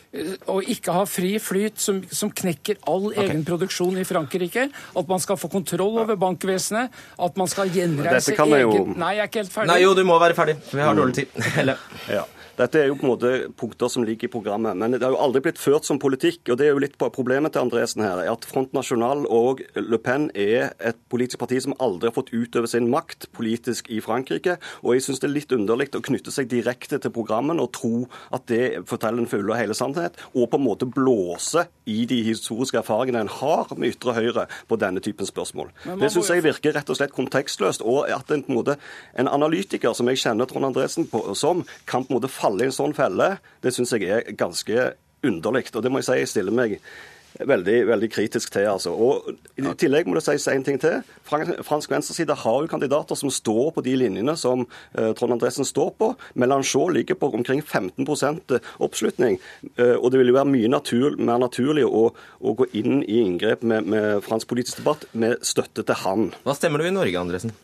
[0.51, 3.29] og ikke ha fri flyt som, som knekker all okay.
[3.29, 4.67] egenproduksjon i Frankrike.
[4.71, 8.85] At man skal få kontroll over bankvesenet, at man skal gjenreise egen jo...
[8.93, 9.73] Nei, jeg er ikke helt ferdig.
[9.73, 10.59] Nei, jo, du må være ferdig.
[10.71, 11.41] Vi har dårlig tid.
[12.19, 12.27] ja.
[12.61, 14.77] Dette er jo på en måte punkter som ligger i programmet.
[14.77, 16.43] Men det har jo aldri blitt ført som politikk.
[16.51, 18.21] og Det er jo litt på problemet til Andresen her.
[18.21, 22.69] at Front National og Le Pen er et politisk parti som aldri har fått utøve
[22.69, 24.59] sin makt politisk i Frankrike.
[24.85, 28.05] Og jeg syns det er litt underlig å knytte seg direkte til programmen og tro
[28.35, 32.21] at det forteller den fulle og hele sannhet, og på en måte blåse i de
[32.27, 35.73] historiske erfaringene en har med ytre høyre på denne typen spørsmål.
[36.01, 37.83] Det syns jeg virker rett og slett kontekstløst.
[37.83, 38.77] Og at en, på en, måte,
[39.19, 42.67] en analytiker som jeg kjenner Trond Andresen på, som, kan på en måte falle falle
[42.67, 44.93] i en sånn felle, det syns jeg er ganske
[45.27, 45.69] underlig.
[45.75, 46.79] Og det må jeg si jeg stiller meg
[47.49, 48.67] veldig, veldig kritisk til.
[48.71, 48.93] altså.
[48.93, 51.01] Og I tillegg må det sies en ting til.
[51.27, 55.93] Fransk venstreside har jo kandidater som står på de linjene som uh, Trond Andresen står
[55.99, 56.13] på.
[56.35, 58.07] Melanchon ligger på omkring 15
[58.79, 59.41] oppslutning.
[59.79, 62.11] Uh, og det vil jo være mye natur, mer naturlig å,
[62.41, 66.31] å, gå inn i inngrep med, med fransk politisk debatt med støtte til han.
[66.45, 67.55] Hva stemmer du i Norge, Andresen?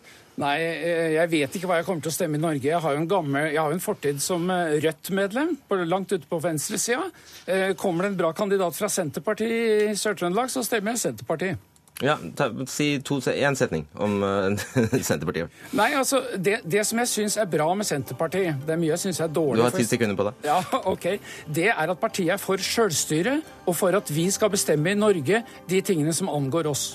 [0.41, 2.68] Nei, eh, jeg vet ikke hva jeg kommer til å stemme i Norge.
[2.68, 5.55] Jeg har jo en, gammel, jeg har en fortid som eh, Rødt-medlem,
[5.89, 7.07] langt ute på venstresida.
[7.47, 11.72] Eh, kommer det en bra kandidat fra Senterpartiet i Sør-Trøndelag, så stemmer jeg Senterpartiet.
[12.05, 14.53] Ja, ta, Si én setning om uh,
[15.09, 15.49] Senterpartiet.
[15.72, 19.07] Nei, altså, det, det som jeg syns er bra med Senterpartiet Det er mye jeg
[19.07, 19.62] syns er dårlig.
[19.62, 20.34] Du har ti sekunder på det.
[20.45, 20.59] Ja,
[20.93, 21.09] ok.
[21.49, 25.41] Det er at partiet er for sjølstyre, og for at vi skal bestemme i Norge
[25.70, 26.91] de tingene som angår oss.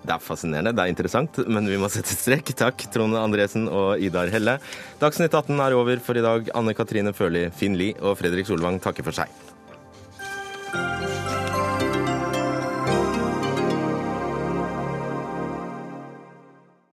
[0.00, 2.54] Det er fascinerende, det er interessant, men vi må sette strek.
[2.56, 4.56] Takk, Trond Andresen og Idar Helle.
[5.02, 6.48] Dagsnytt 18 er over for i dag.
[6.56, 9.49] Anne Katrine Førli, Finn Lie og Fredrik Solvang takker for seg.